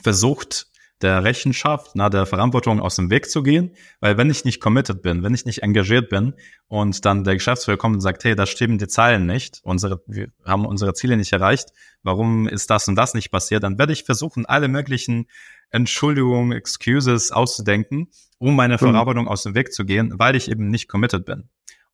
[0.00, 0.68] versucht
[1.02, 5.02] der Rechenschaft, na, der Verantwortung aus dem Weg zu gehen, weil wenn ich nicht committed
[5.02, 6.34] bin, wenn ich nicht engagiert bin
[6.68, 10.28] und dann der Geschäftsführer kommt und sagt, hey, da stimmen die Zahlen nicht, unsere, wir
[10.44, 11.70] haben unsere Ziele nicht erreicht,
[12.02, 15.26] warum ist das und das nicht passiert, dann werde ich versuchen, alle möglichen
[15.70, 18.78] Entschuldigungen, Excuses auszudenken, um meine mhm.
[18.78, 21.48] Verarbeitung aus dem Weg zu gehen, weil ich eben nicht committed bin.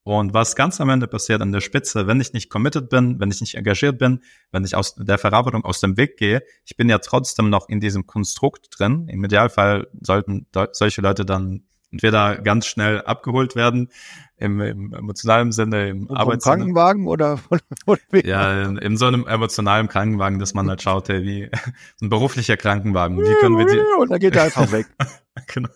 [0.05, 3.31] Und was ganz am Ende passiert an der Spitze, wenn ich nicht committed bin, wenn
[3.31, 4.23] ich nicht engagiert bin,
[4.53, 7.81] wenn ich aus der Verarbeitung aus dem Weg gehe, ich bin ja trotzdem noch in
[7.81, 9.09] diesem Konstrukt drin.
[9.09, 13.91] Im Idealfall sollten solche Leute dann entweder ganz schnell abgeholt werden,
[14.39, 16.57] im, im emotionalen Sinne, im Arbeitssinne.
[16.57, 17.41] Krankenwagen oder,
[17.87, 21.51] oder Ja, in, in, so einem emotionalen Krankenwagen, dass man halt schaut, hey, wie
[22.03, 24.87] ein beruflicher Krankenwagen, wie können wir die und dann geht er einfach weg.
[25.47, 25.69] genau.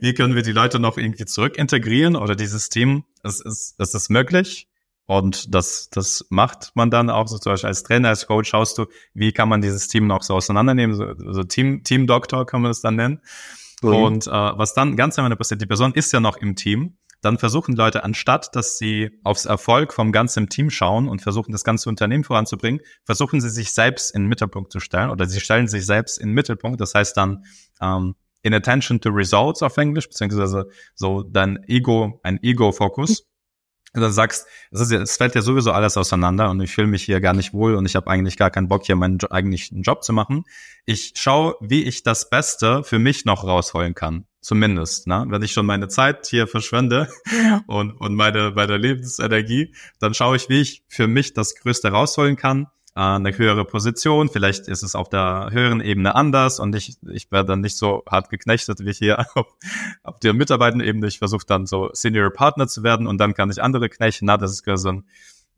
[0.00, 3.94] Wie können wir die Leute noch irgendwie zurück integrieren oder dieses Team, es ist, es
[3.94, 4.68] ist möglich.
[5.08, 8.76] Und das, das macht man dann auch so zum Beispiel als Trainer, als Coach schaust
[8.76, 12.62] du, wie kann man dieses Team noch so auseinandernehmen, so, so Team, Team Doktor kann
[12.62, 13.20] man es dann nennen.
[13.82, 13.88] Mhm.
[13.88, 16.96] Und äh, was dann ganz am Ende passiert, die Person ist ja noch im Team,
[17.26, 21.64] dann versuchen Leute, anstatt dass sie aufs Erfolg vom ganzen Team schauen und versuchen, das
[21.64, 25.68] ganze Unternehmen voranzubringen, versuchen sie sich selbst in den Mittelpunkt zu stellen oder sie stellen
[25.68, 26.80] sich selbst in den Mittelpunkt.
[26.80, 27.44] Das heißt dann,
[27.80, 33.26] ähm, in attention to results auf Englisch, beziehungsweise so dein Ego, ein Ego-Fokus
[34.00, 37.20] dann sagst, es, ist es fällt ja sowieso alles auseinander und ich fühle mich hier
[37.20, 40.12] gar nicht wohl und ich habe eigentlich gar keinen Bock, hier meinen eigentlichen Job zu
[40.12, 40.44] machen.
[40.84, 44.26] Ich schaue, wie ich das Beste für mich noch rausholen kann.
[44.46, 45.26] Zumindest, ne?
[45.28, 47.08] Wenn ich schon meine Zeit hier verschwende
[47.66, 52.36] und, und meine, meine Lebensenergie, dann schaue ich, wie ich für mich das Größte rausholen
[52.36, 54.28] kann äh, eine höhere Position.
[54.28, 58.04] Vielleicht ist es auf der höheren Ebene anders und ich, ich werde dann nicht so
[58.08, 59.46] hart geknechtet wie hier auf,
[60.04, 61.08] auf der Mitarbeitenebene.
[61.08, 64.26] Ich versuche dann so Senior Partner zu werden und dann kann ich andere knechten.
[64.26, 65.08] Na, das ist so ein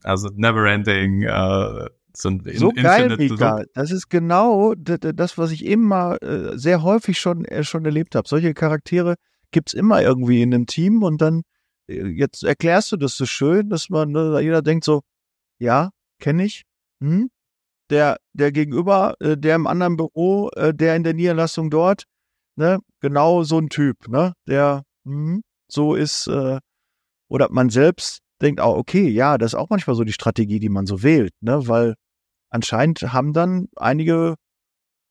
[0.02, 3.62] also never-ending äh, so, ein so geil, Mika.
[3.74, 8.28] Das ist genau das, was ich immer äh, sehr häufig schon, äh, schon erlebt habe.
[8.28, 9.14] Solche Charaktere
[9.52, 11.42] gibt's immer irgendwie in einem Team und dann
[11.88, 15.02] äh, jetzt erklärst du das so schön, dass man ne, jeder denkt so,
[15.60, 15.90] ja,
[16.20, 16.64] kenne ich,
[17.00, 17.30] hm?
[17.90, 22.04] Der, der gegenüber, der im anderen Büro, der in der Niederlassung dort,
[22.56, 28.76] ne, genau so ein Typ, ne, der hm, so ist, oder man selbst denkt auch,
[28.76, 31.94] okay, ja, das ist auch manchmal so die Strategie, die man so wählt, ne, weil
[32.50, 34.36] anscheinend haben dann einige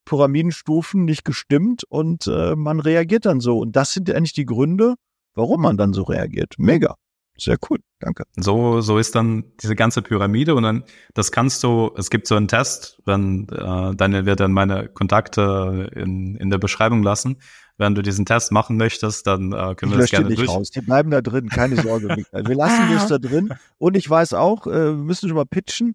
[0.06, 3.60] Pyramidenstufen nicht gestimmt und äh, man reagiert dann so.
[3.60, 4.96] Und das sind eigentlich die Gründe,
[5.36, 6.56] warum man dann so reagiert.
[6.58, 6.96] Mega.
[7.40, 8.24] Sehr cool, danke.
[8.36, 10.84] So, so ist dann diese ganze Pyramide und dann,
[11.14, 15.92] das kannst du, es gibt so einen Test, wenn äh, Daniel wird dann meine Kontakte
[15.94, 17.38] in, in der Beschreibung lassen.
[17.78, 20.50] Wenn du diesen Test machen möchtest, dann äh, können ich wir das gerne nicht durch.
[20.50, 20.72] Raus.
[20.72, 22.08] Die bleiben da drin, keine Sorge.
[22.32, 23.54] wir lassen das da drin.
[23.78, 25.94] Und ich weiß auch, äh, wir müssen schon mal pitchen.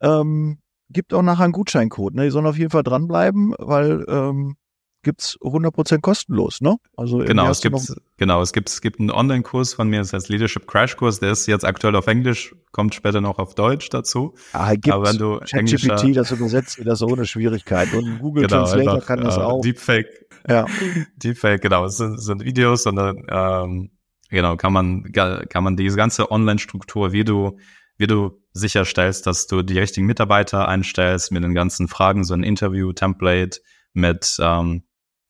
[0.00, 0.58] Ähm,
[0.90, 2.14] gibt auch nachher einen Gutscheincode.
[2.14, 2.24] Ne?
[2.24, 4.56] Die sollen auf jeden Fall dranbleiben, weil ähm,
[5.02, 6.76] gibt's 100% kostenlos, ne?
[6.96, 7.78] Also genau, es gibt
[8.18, 11.32] genau, es gibt es gibt einen Online-Kurs von mir, das heißt Leadership Crash Kurs, der
[11.32, 14.34] ist jetzt aktuell auf Englisch, kommt später noch auf Deutsch dazu.
[14.52, 18.94] Ah, gibt Aber wenn du ChatGPT, das übersetzt das ohne Schwierigkeit und Google genau, Translator
[18.94, 19.62] einfach, kann das äh, auch.
[19.62, 20.26] Deepfake.
[20.48, 20.66] Ja.
[21.16, 23.90] Deepfake, genau, es sind, sind Videos und dann ähm,
[24.28, 27.58] genau, kann man kann man diese ganze Online-Struktur, wie du
[28.00, 32.42] wie du sicherstellst, dass du die richtigen Mitarbeiter einstellst mit den ganzen Fragen, so ein
[32.42, 33.60] Interview-Template
[33.92, 34.84] mit ähm,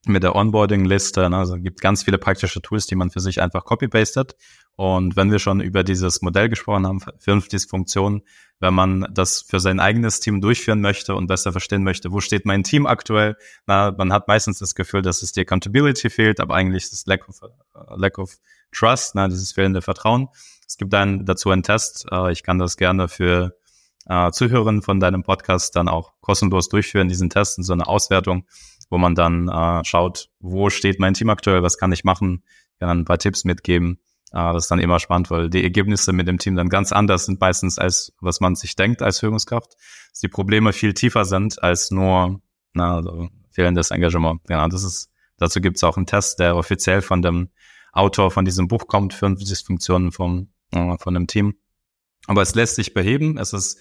[0.07, 1.29] mit der Onboarding-Liste.
[1.29, 1.37] Ne?
[1.37, 4.35] Also gibt ganz viele praktische Tools, die man für sich einfach copy-pastet.
[4.77, 8.23] Und wenn wir schon über dieses Modell gesprochen haben, 50 Funktionen,
[8.61, 12.47] wenn man das für sein eigenes Team durchführen möchte und besser verstehen möchte, wo steht
[12.47, 16.55] mein Team aktuell, na, man hat meistens das Gefühl, dass es die Accountability fehlt, aber
[16.55, 18.39] eigentlich ist es Lack of, uh, Lack of
[18.73, 20.29] Trust, na, dieses fehlende Vertrauen.
[20.71, 22.07] Es gibt dann dazu einen Test.
[22.13, 23.57] Uh, ich kann das gerne für
[24.09, 28.47] uh, Zuhörerinnen von deinem Podcast dann auch kostenlos durchführen, diesen Test in so eine Auswertung
[28.91, 32.43] wo man dann äh, schaut, wo steht mein Team aktuell, was kann ich machen,
[32.79, 34.01] kann dann ein paar Tipps mitgeben.
[34.33, 37.27] Äh, das ist dann immer spannend, weil die Ergebnisse mit dem Team dann ganz anders
[37.27, 39.75] sind meistens, als was man sich denkt als Führungskraft.
[40.11, 42.41] Dass die Probleme viel tiefer sind als nur
[42.73, 44.41] na, also fehlendes Engagement.
[44.49, 45.09] Ja, das ist,
[45.39, 47.49] dazu gibt es auch einen Test, der offiziell von dem
[47.93, 51.55] Autor von diesem Buch kommt, 50 Funktionen vom, äh, von dem Team.
[52.27, 53.39] Aber es lässt sich beheben.
[53.39, 53.79] Es ist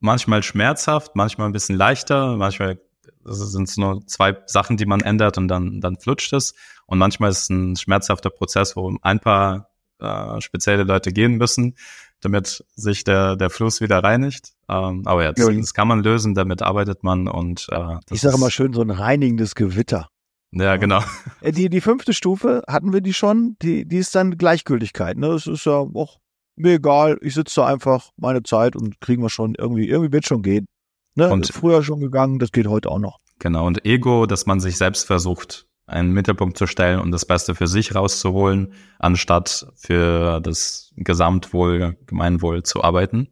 [0.00, 2.80] manchmal schmerzhaft, manchmal ein bisschen leichter, manchmal
[3.24, 6.54] das sind nur zwei Sachen, die man ändert und dann, dann flutscht es.
[6.86, 11.76] Und manchmal ist es ein schmerzhafter Prozess, wo ein paar äh, spezielle Leute gehen müssen,
[12.20, 14.52] damit sich der, der Fluss wieder reinigt.
[14.68, 18.38] Ähm, aber ja das, das, kann man lösen, damit arbeitet man und äh, Ich sage
[18.38, 20.08] mal schön, so ein reinigendes Gewitter.
[20.52, 21.00] Ja, genau.
[21.40, 25.16] Äh, die, die fünfte Stufe hatten wir die schon, die, die ist dann Gleichgültigkeit.
[25.16, 25.28] Ne?
[25.28, 26.18] Das ist ja auch
[26.56, 30.26] mir egal, ich sitze da einfach meine Zeit und kriegen wir schon irgendwie, irgendwie wird
[30.26, 30.66] schon gehen.
[31.14, 31.30] Ne?
[31.30, 33.18] Und ist früher schon gegangen, das geht heute auch noch.
[33.38, 37.54] Genau, und Ego, dass man sich selbst versucht, einen Mittelpunkt zu stellen und das Beste
[37.54, 43.28] für sich rauszuholen, anstatt für das Gesamtwohl, Gemeinwohl zu arbeiten.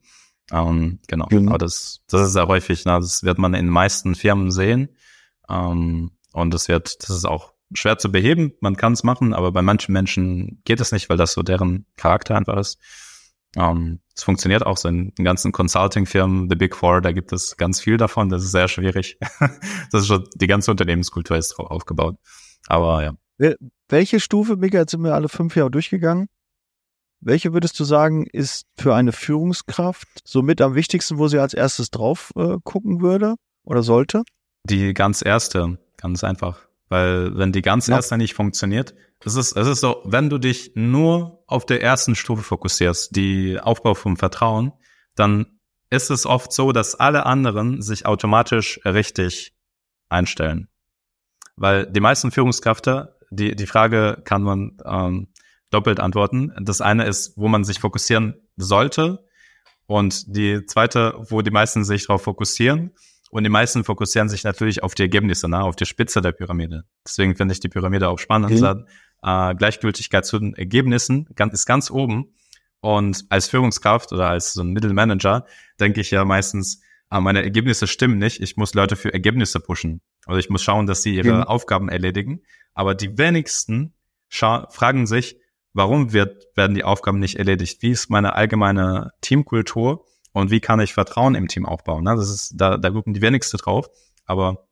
[0.51, 1.49] Ähm, genau, mhm.
[1.49, 2.93] aber das, das ist sehr häufig, ne?
[2.93, 4.89] das wird man in den meisten Firmen sehen.
[5.49, 8.53] Ähm, und das wird, das ist auch schwer zu beheben.
[8.61, 11.87] Man kann es machen, aber bei manchen Menschen geht es nicht, weil das so deren
[11.97, 12.79] Charakter einfach ist.
[13.57, 17.57] Ähm, es funktioniert auch so in den ganzen Consulting-Firmen, The Big Four, da gibt es
[17.57, 18.29] ganz viel davon.
[18.29, 19.19] Das ist sehr schwierig.
[19.91, 22.17] das ist schon, die ganze Unternehmenskultur ist drauf aufgebaut.
[22.67, 23.57] Aber ja.
[23.89, 26.29] Welche Stufe, Mika, jetzt sind wir alle fünf Jahre durchgegangen.
[27.21, 31.91] Welche würdest du sagen, ist für eine Führungskraft somit am wichtigsten, wo sie als erstes
[31.91, 34.23] drauf äh, gucken würde oder sollte?
[34.69, 36.69] Die ganz erste, ganz einfach.
[36.89, 37.97] Weil wenn die ganz ja.
[37.97, 38.95] erste nicht funktioniert,
[39.25, 43.59] es ist, es ist so, wenn du dich nur auf der ersten Stufe fokussierst, die
[43.61, 44.73] Aufbau vom Vertrauen,
[45.15, 45.59] dann
[45.91, 49.55] ist es oft so, dass alle anderen sich automatisch richtig
[50.09, 50.69] einstellen.
[51.57, 55.29] Weil die meisten Führungskräfte, die, die Frage kann man ähm,
[55.71, 56.53] doppelt antworten.
[56.61, 59.25] Das eine ist, wo man sich fokussieren sollte.
[59.87, 62.93] Und die zweite, wo die meisten sich darauf fokussieren.
[63.31, 66.85] Und die meisten fokussieren sich natürlich auf die Ergebnisse, ne, auf die Spitze der Pyramide.
[67.07, 68.51] Deswegen finde ich die Pyramide auch spannend.
[68.61, 68.87] Mhm.
[69.23, 72.35] Äh, Gleichgültigkeit zu den Ergebnissen ist ganz oben.
[72.81, 75.47] Und als Führungskraft oder als so ein Mittelmanager
[75.81, 78.41] denke ich ja meistens, ah, meine Ergebnisse stimmen nicht.
[78.41, 80.01] Ich muss Leute für Ergebnisse pushen.
[80.27, 81.43] Also ich muss schauen, dass sie ihre mhm.
[81.43, 82.43] Aufgaben erledigen.
[82.75, 83.95] Aber die wenigsten
[84.31, 85.37] fragen sich,
[85.73, 87.83] warum wird, werden die Aufgaben nicht erledigt?
[87.83, 90.05] Wie ist meine allgemeine Teamkultur?
[90.33, 92.05] Und wie kann ich Vertrauen im Team aufbauen?
[92.05, 92.15] Ne?
[92.17, 93.89] Das ist, da, da gucken die wenigste drauf.
[94.25, 94.69] Aber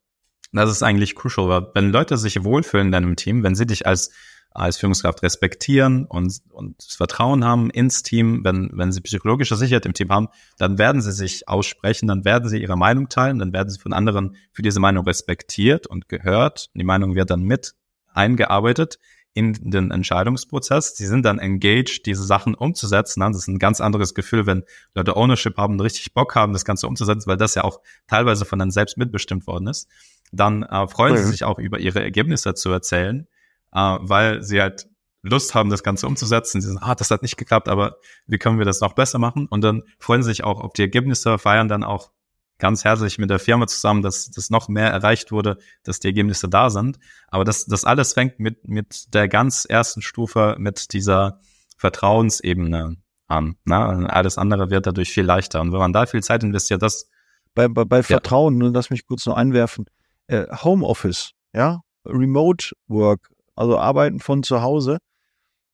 [0.52, 3.86] das ist eigentlich crucial, weil wenn Leute sich wohlfühlen in deinem Team, wenn sie dich
[3.86, 4.10] als
[4.56, 9.92] als Führungskraft respektieren und, und Vertrauen haben ins Team, wenn, wenn sie psychologische Sicherheit im
[9.92, 13.68] Team haben, dann werden sie sich aussprechen, dann werden sie ihre Meinung teilen, dann werden
[13.68, 16.70] sie von anderen für diese Meinung respektiert und gehört.
[16.74, 17.74] Die Meinung wird dann mit
[18.14, 18.98] eingearbeitet
[19.36, 20.96] in den Entscheidungsprozess.
[20.96, 23.20] Sie sind dann engaged, diese Sachen umzusetzen.
[23.20, 24.64] Das ist ein ganz anderes Gefühl, wenn
[24.94, 28.46] Leute Ownership haben und richtig Bock haben, das Ganze umzusetzen, weil das ja auch teilweise
[28.46, 29.88] von dann selbst mitbestimmt worden ist.
[30.32, 31.18] Dann äh, freuen mhm.
[31.18, 33.26] sie sich auch über ihre Ergebnisse zu erzählen,
[33.72, 34.88] äh, weil sie halt
[35.20, 36.62] Lust haben, das Ganze umzusetzen.
[36.62, 39.48] Sie sagen, ah, das hat nicht geklappt, aber wie können wir das noch besser machen?
[39.50, 42.10] Und dann freuen sie sich auch auf die Ergebnisse, feiern dann auch
[42.58, 46.48] ganz herzlich mit der Firma zusammen, dass das noch mehr erreicht wurde, dass die Ergebnisse
[46.48, 46.98] da sind.
[47.28, 51.40] Aber das, das alles fängt mit, mit der ganz ersten Stufe, mit dieser
[51.76, 52.96] Vertrauensebene
[53.28, 53.56] an.
[53.64, 54.10] Ne?
[54.10, 55.60] Alles andere wird dadurch viel leichter.
[55.60, 57.08] Und wenn man da viel Zeit investiert, das.
[57.54, 58.68] Bei, bei, bei Vertrauen, ja.
[58.68, 59.86] lass mich kurz noch einwerfen.
[60.26, 64.98] Äh, Homeoffice, ja, Remote Work, also Arbeiten von zu Hause.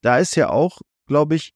[0.00, 1.54] Da ist ja auch, glaube ich,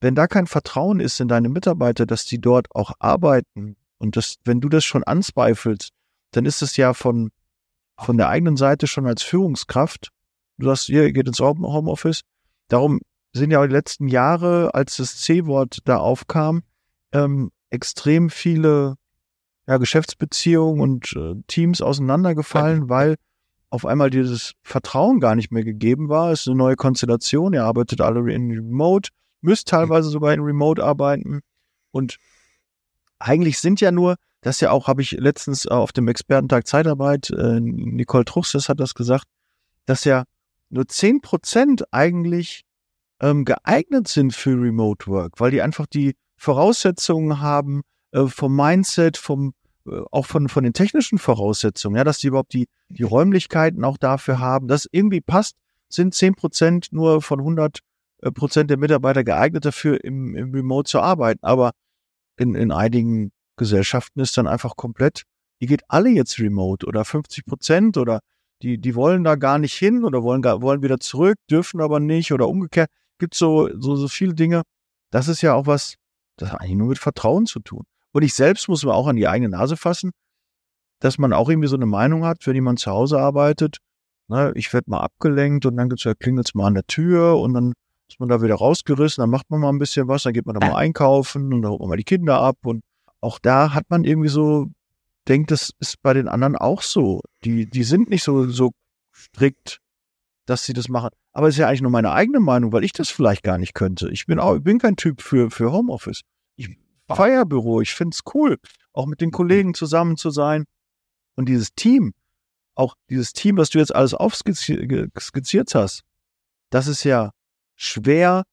[0.00, 4.36] wenn da kein Vertrauen ist in deine Mitarbeiter, dass die dort auch arbeiten, und das,
[4.44, 5.90] wenn du das schon anzweifelst,
[6.32, 7.30] dann ist es ja von,
[7.96, 10.08] von der eigenen Seite schon als Führungskraft.
[10.58, 12.22] Du sagst, ihr geht ins Homeoffice.
[12.66, 13.00] Darum
[13.32, 16.64] sind ja die letzten Jahre, als das C-Wort da aufkam,
[17.12, 18.96] ähm, extrem viele
[19.68, 23.14] ja, Geschäftsbeziehungen und äh, Teams auseinandergefallen, weil
[23.70, 26.32] auf einmal dieses Vertrauen gar nicht mehr gegeben war.
[26.32, 27.54] Es ist eine neue Konstellation.
[27.54, 31.40] Ihr arbeitet alle in Remote, müsst teilweise sogar in Remote arbeiten.
[31.92, 32.18] Und
[33.22, 37.60] eigentlich sind ja nur, das ja auch, habe ich letztens auf dem Expertentag Zeitarbeit, äh,
[37.60, 39.24] Nicole Truchsess hat das gesagt,
[39.86, 40.24] dass ja
[40.70, 42.62] nur zehn Prozent eigentlich
[43.20, 49.16] ähm, geeignet sind für Remote Work, weil die einfach die Voraussetzungen haben, äh, vom Mindset,
[49.16, 49.54] vom
[49.86, 53.96] äh, auch von, von den technischen Voraussetzungen, ja, dass die überhaupt die, die Räumlichkeiten auch
[53.96, 55.56] dafür haben, dass irgendwie passt,
[55.88, 57.80] sind zehn Prozent nur von 100
[58.22, 61.40] äh, Prozent der Mitarbeiter geeignet dafür, im, im Remote zu arbeiten.
[61.42, 61.72] Aber
[62.42, 65.22] in, in einigen Gesellschaften ist dann einfach komplett,
[65.60, 68.20] ihr geht alle jetzt remote oder 50 Prozent oder
[68.62, 72.32] die, die wollen da gar nicht hin oder wollen, wollen wieder zurück, dürfen aber nicht
[72.32, 72.90] oder umgekehrt.
[73.18, 74.62] Gibt so, so, so viele Dinge.
[75.10, 75.96] Das ist ja auch was,
[76.36, 77.84] das hat eigentlich nur mit Vertrauen zu tun.
[78.12, 80.12] Und ich selbst muss mir auch an die eigene Nase fassen,
[81.00, 83.78] dass man auch irgendwie so eine Meinung hat, wenn jemand zu Hause arbeitet,
[84.28, 87.72] ne, ich werde mal abgelenkt und dann klingelt es mal an der Tür und dann
[88.12, 90.58] ist man da wieder rausgerissen, dann macht man mal ein bisschen was, dann geht man
[90.58, 92.82] da mal einkaufen und dann holt man mal die Kinder ab und
[93.20, 94.68] auch da hat man irgendwie so,
[95.28, 97.20] denkt, das ist bei den anderen auch so.
[97.44, 98.72] Die, die sind nicht so, so
[99.12, 99.78] strikt,
[100.46, 101.10] dass sie das machen.
[101.32, 103.74] Aber es ist ja eigentlich nur meine eigene Meinung, weil ich das vielleicht gar nicht
[103.74, 104.10] könnte.
[104.10, 106.22] Ich bin auch, ich bin kein Typ für, für Homeoffice.
[106.56, 106.76] Ich
[107.08, 108.58] Feierbüro, ich finde es cool,
[108.92, 110.64] auch mit den Kollegen zusammen zu sein.
[111.36, 112.14] Und dieses Team,
[112.74, 116.02] auch dieses Team, was du jetzt alles aufskizziert hast,
[116.70, 117.32] das ist ja
[117.76, 118.44] schwer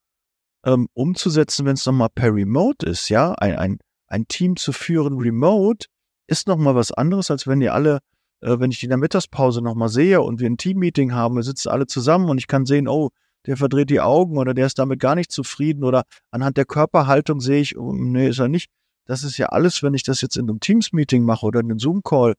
[0.65, 3.33] ähm, umzusetzen, wenn es nochmal per Remote ist, ja.
[3.33, 5.87] Ein, ein, ein Team zu führen remote
[6.27, 7.99] ist nochmal was anderes, als wenn ihr alle,
[8.41, 11.43] äh, wenn ich die in der Mittagspause nochmal sehe und wir ein Teammeeting haben, wir
[11.43, 13.09] sitzen alle zusammen und ich kann sehen, oh,
[13.45, 17.39] der verdreht die Augen oder der ist damit gar nicht zufrieden oder anhand der Körperhaltung
[17.39, 18.69] sehe ich, oh, nee, ist er nicht.
[19.05, 21.79] Das ist ja alles, wenn ich das jetzt in einem Teams-Meeting mache oder in einem
[21.79, 22.35] Zoom-Call,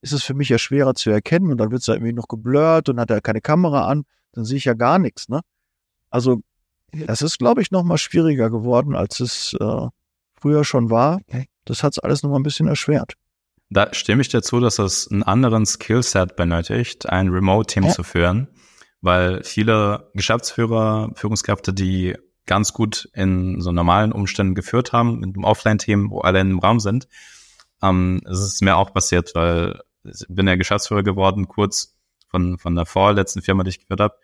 [0.00, 2.28] ist es für mich ja schwerer zu erkennen und dann wird es da irgendwie noch
[2.28, 5.40] geblurrt und hat er keine Kamera an, dann sehe ich ja gar nichts, ne?
[6.10, 6.40] Also
[6.92, 9.88] das ist, glaube ich, noch mal schwieriger geworden, als es äh,
[10.40, 11.20] früher schon war.
[11.64, 13.14] Das hat es alles noch mal ein bisschen erschwert.
[13.68, 17.90] Da stimme ich dazu, dass es einen anderen Skillset benötigt, ein Remote-Team ja.
[17.90, 18.48] zu führen,
[19.00, 22.14] weil viele Geschäftsführer, Führungskräfte, die
[22.46, 26.58] ganz gut in so normalen Umständen geführt haben, mit einem Offline-Team, wo alle in einem
[26.60, 27.08] Raum sind,
[27.82, 31.96] ähm, es ist mir auch passiert, weil ich bin ja Geschäftsführer geworden, kurz
[32.28, 34.14] von, von der vorletzten Firma, die ich geführt habe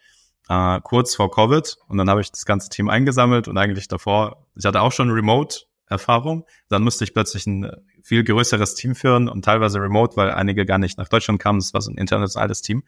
[0.49, 4.47] äh, kurz vor Covid und dann habe ich das ganze Team eingesammelt und eigentlich davor,
[4.55, 9.29] ich hatte auch schon Remote-Erfahrung, dann musste ich plötzlich ein äh, viel größeres Team führen
[9.29, 12.63] und teilweise Remote, weil einige gar nicht nach Deutschland kamen, das war so ein internationales
[12.63, 12.83] Team.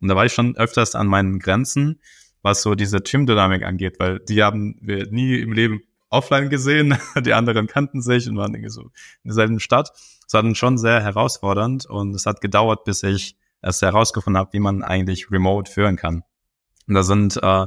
[0.00, 2.00] Und da war ich schon öfters an meinen Grenzen
[2.44, 5.80] was so diese Teamdynamik angeht, weil die haben wir nie im Leben
[6.10, 8.90] offline gesehen, die anderen kannten sich und waren irgendwie so in
[9.24, 9.90] derselben Stadt.
[10.26, 14.52] Es war dann schon sehr herausfordernd und es hat gedauert, bis ich erst herausgefunden habe,
[14.52, 16.22] wie man eigentlich remote führen kann.
[16.86, 17.66] Und da sind, äh,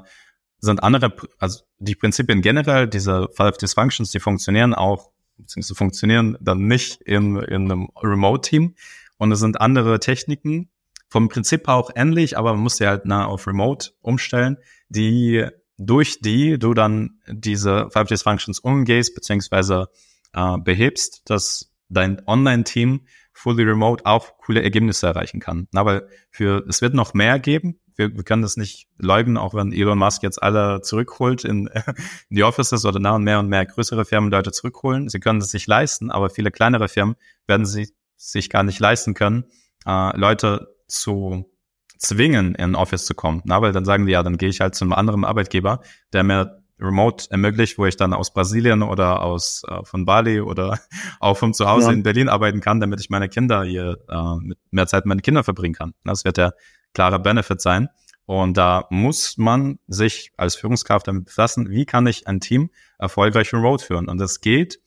[0.60, 6.68] sind andere, also die Prinzipien generell, diese Five Dysfunctions, die funktionieren auch, beziehungsweise funktionieren dann
[6.68, 8.76] nicht in, in einem Remote-Team.
[9.18, 10.70] Und es sind andere Techniken,
[11.10, 14.58] vom Prinzip auch ähnlich, aber man muss sie halt nah auf Remote umstellen,
[14.90, 15.48] die
[15.78, 19.90] durch die du dann diese Five Dysfunctions umgehst, beziehungsweise
[20.34, 25.68] äh, behebst, dass dein Online-Team fully remote auch coole Ergebnisse erreichen kann.
[25.74, 27.80] Aber für, es wird noch mehr geben.
[27.98, 31.68] Wir, wir können das nicht leugnen, auch wenn Elon Musk jetzt alle zurückholt in,
[32.30, 35.10] in die Offices oder nach und mehr und mehr größere Firmen Leute zurückholen.
[35.10, 37.16] Sie können es sich leisten, aber viele kleinere Firmen
[37.48, 39.46] werden sie sich gar nicht leisten können,
[39.86, 41.52] äh, Leute zu
[41.98, 43.42] zwingen, in ein Office zu kommen.
[43.46, 45.82] Na, weil dann sagen die, ja, dann gehe ich halt zu einem anderen Arbeitgeber,
[46.14, 50.80] der mir remote ermöglicht, wo ich dann aus Brasilien oder aus äh, von Bali oder
[51.20, 51.94] auch von zu Hause ja.
[51.94, 55.22] in Berlin arbeiten kann, damit ich meine Kinder hier äh, mit mehr Zeit mit meinen
[55.22, 55.94] Kindern verbringen kann.
[56.04, 56.54] Das wird der
[56.98, 57.90] klare Benefit sein.
[58.26, 63.54] Und da muss man sich als Führungskraft damit befassen, wie kann ich ein Team erfolgreich
[63.54, 64.10] remote führen?
[64.10, 64.80] Und das geht.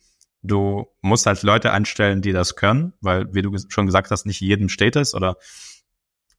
[0.43, 4.41] Du musst halt Leute einstellen, die das können, weil, wie du schon gesagt hast, nicht
[4.41, 5.37] jedem steht es oder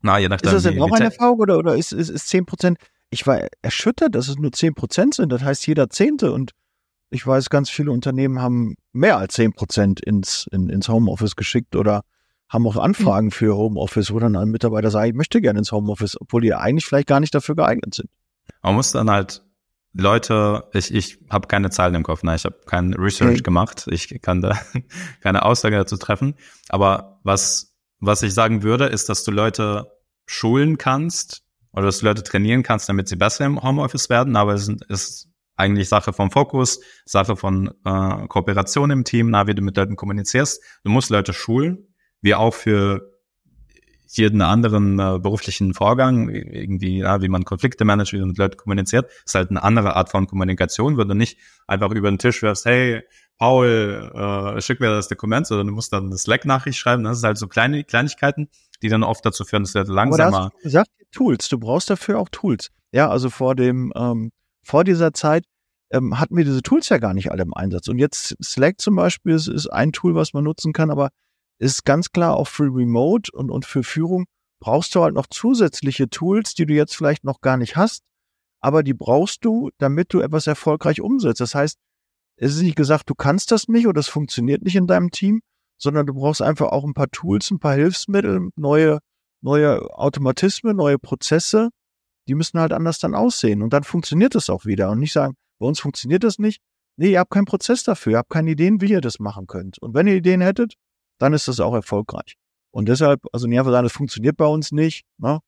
[0.03, 0.49] na, je nachdem.
[0.49, 2.79] Ist das denn auch eine Erfahrung oder, oder ist, ist, ist 10 Prozent?
[3.09, 5.33] Ich war erschüttert, dass es nur 10 Prozent sind.
[5.33, 6.51] Das heißt, jeder Zehnte und
[7.09, 11.77] ich weiß, ganz viele Unternehmen haben mehr als 10 Prozent ins, in, ins Homeoffice geschickt
[11.77, 12.03] oder
[12.53, 13.33] haben auch Anfragen mhm.
[13.33, 16.87] für Homeoffice, wo dann ein Mitarbeiter sagt, ich möchte gerne ins Homeoffice, obwohl die eigentlich
[16.87, 18.11] vielleicht gar nicht dafür geeignet sind.
[18.63, 19.43] Man muss dann halt
[19.95, 23.43] Leute, ich, ich habe keine Zahlen im Kopf, nein, ich habe kein Research okay.
[23.43, 24.59] gemacht, ich kann da
[25.21, 26.35] keine Aussage dazu treffen.
[26.69, 27.73] Aber was
[28.03, 29.87] was ich sagen würde, ist, dass du Leute
[30.27, 34.35] schulen kannst oder dass du Leute trainieren kannst, damit sie besser im Homeoffice werden.
[34.35, 39.55] Aber es ist eigentlich Sache vom Fokus, Sache von äh, Kooperation im Team, na, wie
[39.55, 40.61] du mit Leuten kommunizierst.
[40.83, 41.92] Du musst Leute schulen,
[42.23, 43.13] wie auch für
[44.15, 48.57] jeden anderen äh, beruflichen Vorgang, irgendwie, ja, wie man Konflikte managt, wie man mit Leuten
[48.57, 52.43] kommuniziert, ist halt eine andere Art von Kommunikation, wenn du nicht einfach über den Tisch
[52.43, 53.03] wirfst, hey,
[53.39, 57.03] Paul, äh, schick mir das Dokument, sondern du musst dann eine Slack-Nachricht schreiben.
[57.03, 58.49] Das ist halt so kleine Kleinigkeiten,
[58.83, 60.37] die dann oft dazu führen, dass du langsamer.
[60.37, 60.53] Aber
[61.11, 61.49] Tools.
[61.49, 62.71] Du brauchst dafür auch Tools.
[62.93, 64.31] Ja, also vor dem, ähm,
[64.63, 65.45] vor dieser Zeit
[65.91, 67.89] ähm, hatten wir diese Tools ja gar nicht alle im Einsatz.
[67.89, 71.11] Und jetzt Slack zum Beispiel ist, ist ein Tool, was man nutzen kann, aber
[71.63, 74.27] ist ganz klar auch für Remote und, und für Führung
[74.61, 78.03] brauchst du halt noch zusätzliche Tools, die du jetzt vielleicht noch gar nicht hast,
[78.61, 81.41] aber die brauchst du, damit du etwas erfolgreich umsetzt.
[81.41, 81.79] Das heißt,
[82.37, 85.41] es ist nicht gesagt, du kannst das nicht oder das funktioniert nicht in deinem Team,
[85.79, 88.99] sondern du brauchst einfach auch ein paar Tools, ein paar Hilfsmittel, neue,
[89.41, 91.71] neue Automatismen, neue Prozesse.
[92.29, 93.63] Die müssen halt anders dann aussehen.
[93.63, 94.91] Und dann funktioniert das auch wieder.
[94.91, 96.61] Und nicht sagen, bei uns funktioniert das nicht.
[96.97, 98.13] Nee, ihr habt keinen Prozess dafür.
[98.13, 99.81] Ihr habt keine Ideen, wie ihr das machen könnt.
[99.81, 100.75] Und wenn ihr Ideen hättet,
[101.23, 102.35] dann ist das auch erfolgreich.
[102.71, 105.05] Und deshalb, also einfach sagen, das funktioniert bei uns nicht.
[105.19, 105.41] Ne?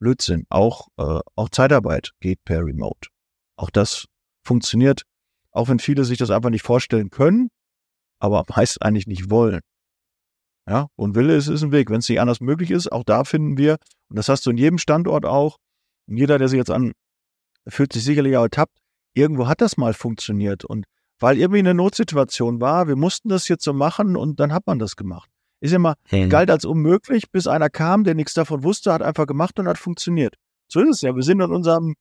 [0.00, 0.46] Blödsinn.
[0.48, 3.08] Auch, äh, auch Zeitarbeit geht per Remote.
[3.56, 4.06] Auch das
[4.44, 5.02] funktioniert
[5.58, 7.48] auch wenn viele sich das einfach nicht vorstellen können,
[8.20, 9.60] aber meist eigentlich nicht wollen.
[10.68, 11.90] Ja, und Wille ist, ist ein Weg.
[11.90, 14.58] Wenn es nicht anders möglich ist, auch da finden wir, und das hast du in
[14.58, 15.56] jedem Standort auch,
[16.06, 16.92] und jeder, der sich jetzt an,
[17.66, 18.76] fühlt sich sicherlich auch ertappt,
[19.14, 20.64] irgendwo hat das mal funktioniert.
[20.64, 20.84] Und
[21.20, 24.78] weil irgendwie eine Notsituation war, wir mussten das jetzt so machen und dann hat man
[24.78, 25.30] das gemacht.
[25.60, 26.28] Ist immer, hm.
[26.30, 29.78] galt als unmöglich, bis einer kam, der nichts davon wusste, hat einfach gemacht und hat
[29.78, 30.34] funktioniert.
[30.68, 31.16] So ist es ja.
[31.16, 31.94] Wir sind in unserem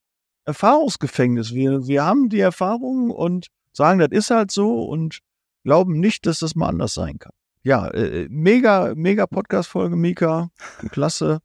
[0.46, 1.54] Erfahrungsgefängnis.
[1.54, 5.20] Wir, wir haben die Erfahrung und sagen, das ist halt so und
[5.64, 7.34] glauben nicht, dass das mal anders sein kann.
[7.64, 10.50] Ja, äh, äh mega, mega Podcast-Folge, Mika.
[10.92, 11.40] Klasse.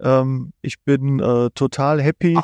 [0.00, 2.38] Ähm, ich bin äh, total happy,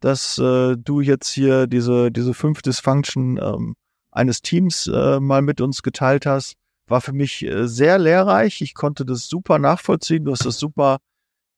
[0.00, 3.74] dass äh, du jetzt hier diese, diese fünf Dysfunction ähm,
[4.10, 6.54] eines Teams äh, mal mit uns geteilt hast.
[6.86, 8.60] War für mich äh, sehr lehrreich.
[8.62, 10.24] Ich konnte das super nachvollziehen.
[10.24, 10.98] Du hast das super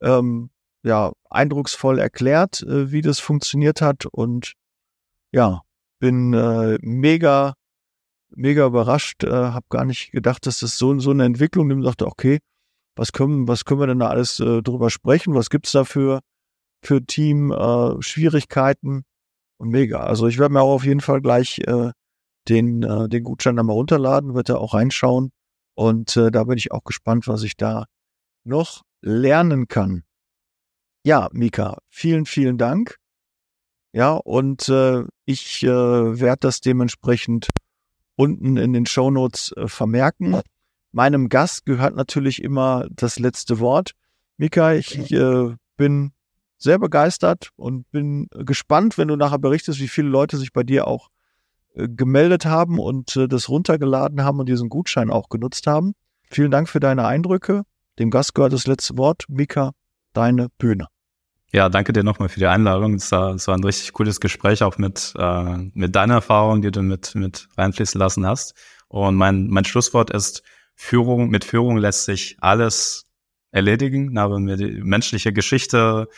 [0.03, 0.51] ähm,
[0.83, 4.07] ja, eindrucksvoll erklärt, äh, wie das funktioniert hat.
[4.07, 4.55] Und
[5.33, 5.63] ja,
[6.01, 7.55] bin äh, mega,
[8.31, 11.85] mega überrascht, äh, habe gar nicht gedacht, dass das so, so eine Entwicklung nimmt.
[11.85, 12.39] Dachte, okay,
[12.97, 15.35] was können, was können wir denn da alles äh, drüber sprechen?
[15.35, 15.85] Was gibt's da
[16.83, 18.99] für, Team-Schwierigkeiten?
[18.99, 19.03] Äh,
[19.61, 20.01] und mega.
[20.01, 21.93] Also ich werde mir auch auf jeden Fall gleich äh,
[22.49, 25.33] den, äh, den Gutschein da mal runterladen, wird da auch reinschauen.
[25.75, 27.85] Und äh, da bin ich auch gespannt, was ich da
[28.45, 30.05] noch lernen kann.
[31.05, 32.97] Ja, Mika, vielen, vielen Dank.
[33.93, 37.49] Ja, und äh, ich äh, werde das dementsprechend
[38.17, 40.41] unten in den Shownotes äh, vermerken.
[40.93, 43.93] Meinem Gast gehört natürlich immer das letzte Wort.
[44.37, 46.13] Mika, ich äh, bin
[46.63, 50.87] sehr begeistert und bin gespannt, wenn du nachher berichtest, wie viele Leute sich bei dir
[50.87, 51.09] auch
[51.75, 55.95] äh, gemeldet haben und äh, das runtergeladen haben und diesen Gutschein auch genutzt haben.
[56.31, 57.63] Vielen Dank für deine Eindrücke.
[57.99, 59.25] Dem Gast gehört das letzte Wort.
[59.29, 59.73] Mika,
[60.13, 60.87] deine Bühne.
[61.53, 62.95] Ja, danke dir nochmal für die Einladung.
[62.95, 66.71] Es war, es war ein richtig cooles Gespräch, auch mit, äh, mit deiner Erfahrung, die
[66.71, 68.55] du mit, mit reinfließen lassen hast.
[68.89, 70.43] Und mein, mein Schlusswort ist,
[70.77, 73.07] Führung, mit Führung lässt sich alles
[73.51, 74.11] erledigen.
[74.13, 76.09] Na, wenn wir die menschliche Geschichte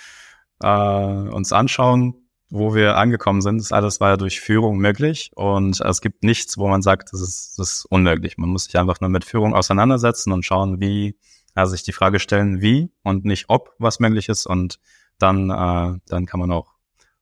[0.62, 2.14] äh, uns anschauen,
[2.50, 5.30] wo wir angekommen sind, ist alles war ja durch Führung möglich.
[5.34, 8.36] Und es gibt nichts, wo man sagt, das ist, das ist unmöglich.
[8.36, 11.16] Man muss sich einfach nur mit Führung auseinandersetzen und schauen, wie,
[11.54, 14.78] also sich die Frage stellen, wie und nicht ob was möglich ist und
[15.18, 16.74] dann, äh, dann kann man auch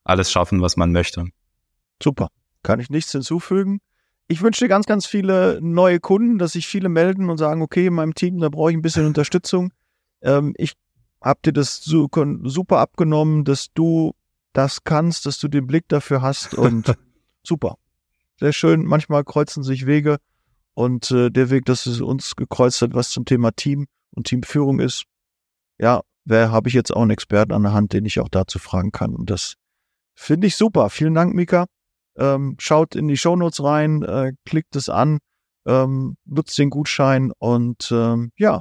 [0.03, 1.27] alles schaffen, was man möchte.
[2.03, 2.29] Super.
[2.65, 3.81] Kann ich nichts hinzufügen.
[4.27, 7.87] Ich wünsche dir ganz, ganz viele neue Kunden, dass sich viele melden und sagen, okay,
[7.87, 9.73] in meinem Team, da brauche ich ein bisschen Unterstützung.
[10.23, 10.75] Ähm, ich
[11.23, 14.13] habe dir das super abgenommen, dass du
[14.53, 16.95] das kannst, dass du den Blick dafür hast und
[17.43, 17.77] super.
[18.39, 18.85] Sehr schön.
[18.85, 20.19] Manchmal kreuzen sich Wege
[20.75, 24.81] und äh, der Weg, dass es uns gekreuzt hat, was zum Thema Team und Teamführung
[24.81, 25.05] ist,
[25.79, 28.59] ja, wer habe ich jetzt auch einen Experten an der Hand, den ich auch dazu
[28.59, 29.15] fragen kann.
[29.15, 29.55] Und das
[30.15, 30.91] finde ich super.
[30.91, 31.67] Vielen Dank, Mika.
[32.17, 35.19] Ähm, schaut in die Shownotes rein, äh, klickt es an,
[35.67, 38.61] ähm, nutzt den Gutschein und ähm, ja.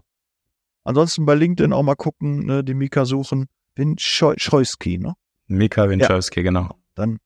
[0.90, 3.46] Ansonsten bei LinkedIn auch mal gucken, ne, die Mika suchen.
[3.76, 5.14] Bin Scheuski, ne?
[5.46, 6.44] Mika Winchowski, ja.
[6.44, 6.80] genau.
[6.96, 7.20] Dann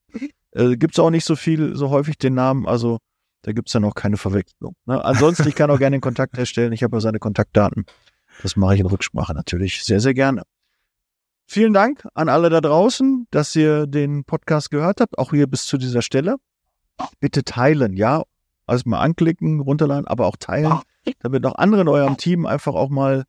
[0.52, 2.98] äh, gibt es auch nicht so viel, so häufig den Namen, also
[3.44, 4.76] da gibt es dann auch keine Verwechslung.
[4.86, 5.02] Ne?
[5.06, 6.74] Ansonsten, ich kann auch gerne den Kontakt herstellen.
[6.74, 7.86] Ich habe ja seine Kontaktdaten.
[8.42, 10.44] Das mache ich in Rücksprache natürlich sehr, sehr gerne.
[11.46, 15.68] Vielen Dank an alle da draußen, dass ihr den Podcast gehört habt, auch hier bis
[15.68, 16.36] zu dieser Stelle.
[17.22, 18.24] Bitte teilen, ja.
[18.66, 20.80] Also mal anklicken, runterladen, aber auch teilen,
[21.20, 23.24] damit auch andere in eurem Team einfach auch mal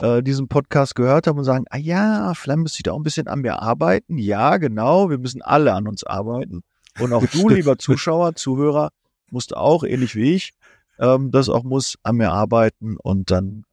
[0.00, 3.02] äh, diesen Podcast gehört haben und sagen, ah ja, vielleicht müsste ich da auch ein
[3.02, 4.18] bisschen an mir arbeiten.
[4.18, 6.62] Ja, genau, wir müssen alle an uns arbeiten.
[6.98, 8.90] Und auch du, lieber Zuschauer, Zuhörer,
[9.30, 10.52] musst auch, ähnlich wie ich,
[10.98, 13.64] ähm, das auch muss an mir arbeiten und dann,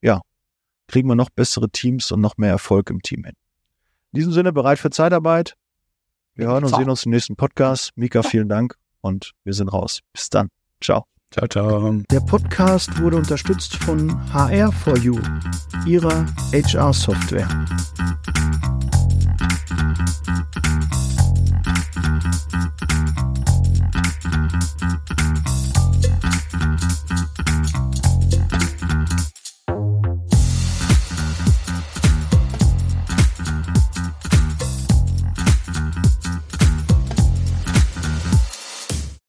[0.00, 0.20] ja,
[0.86, 3.34] kriegen wir noch bessere Teams und noch mehr Erfolg im Team hin.
[4.12, 5.54] In diesem Sinne bereit für Zeitarbeit.
[6.34, 7.90] Wir hören und sehen uns im nächsten Podcast.
[7.96, 10.00] Mika, vielen Dank und wir sind raus.
[10.12, 10.48] Bis dann.
[10.80, 11.17] Ciao.
[11.30, 12.02] Ciao, ciao.
[12.10, 15.20] Der Podcast wurde unterstützt von HR4U,
[15.86, 17.46] ihrer HR-Software.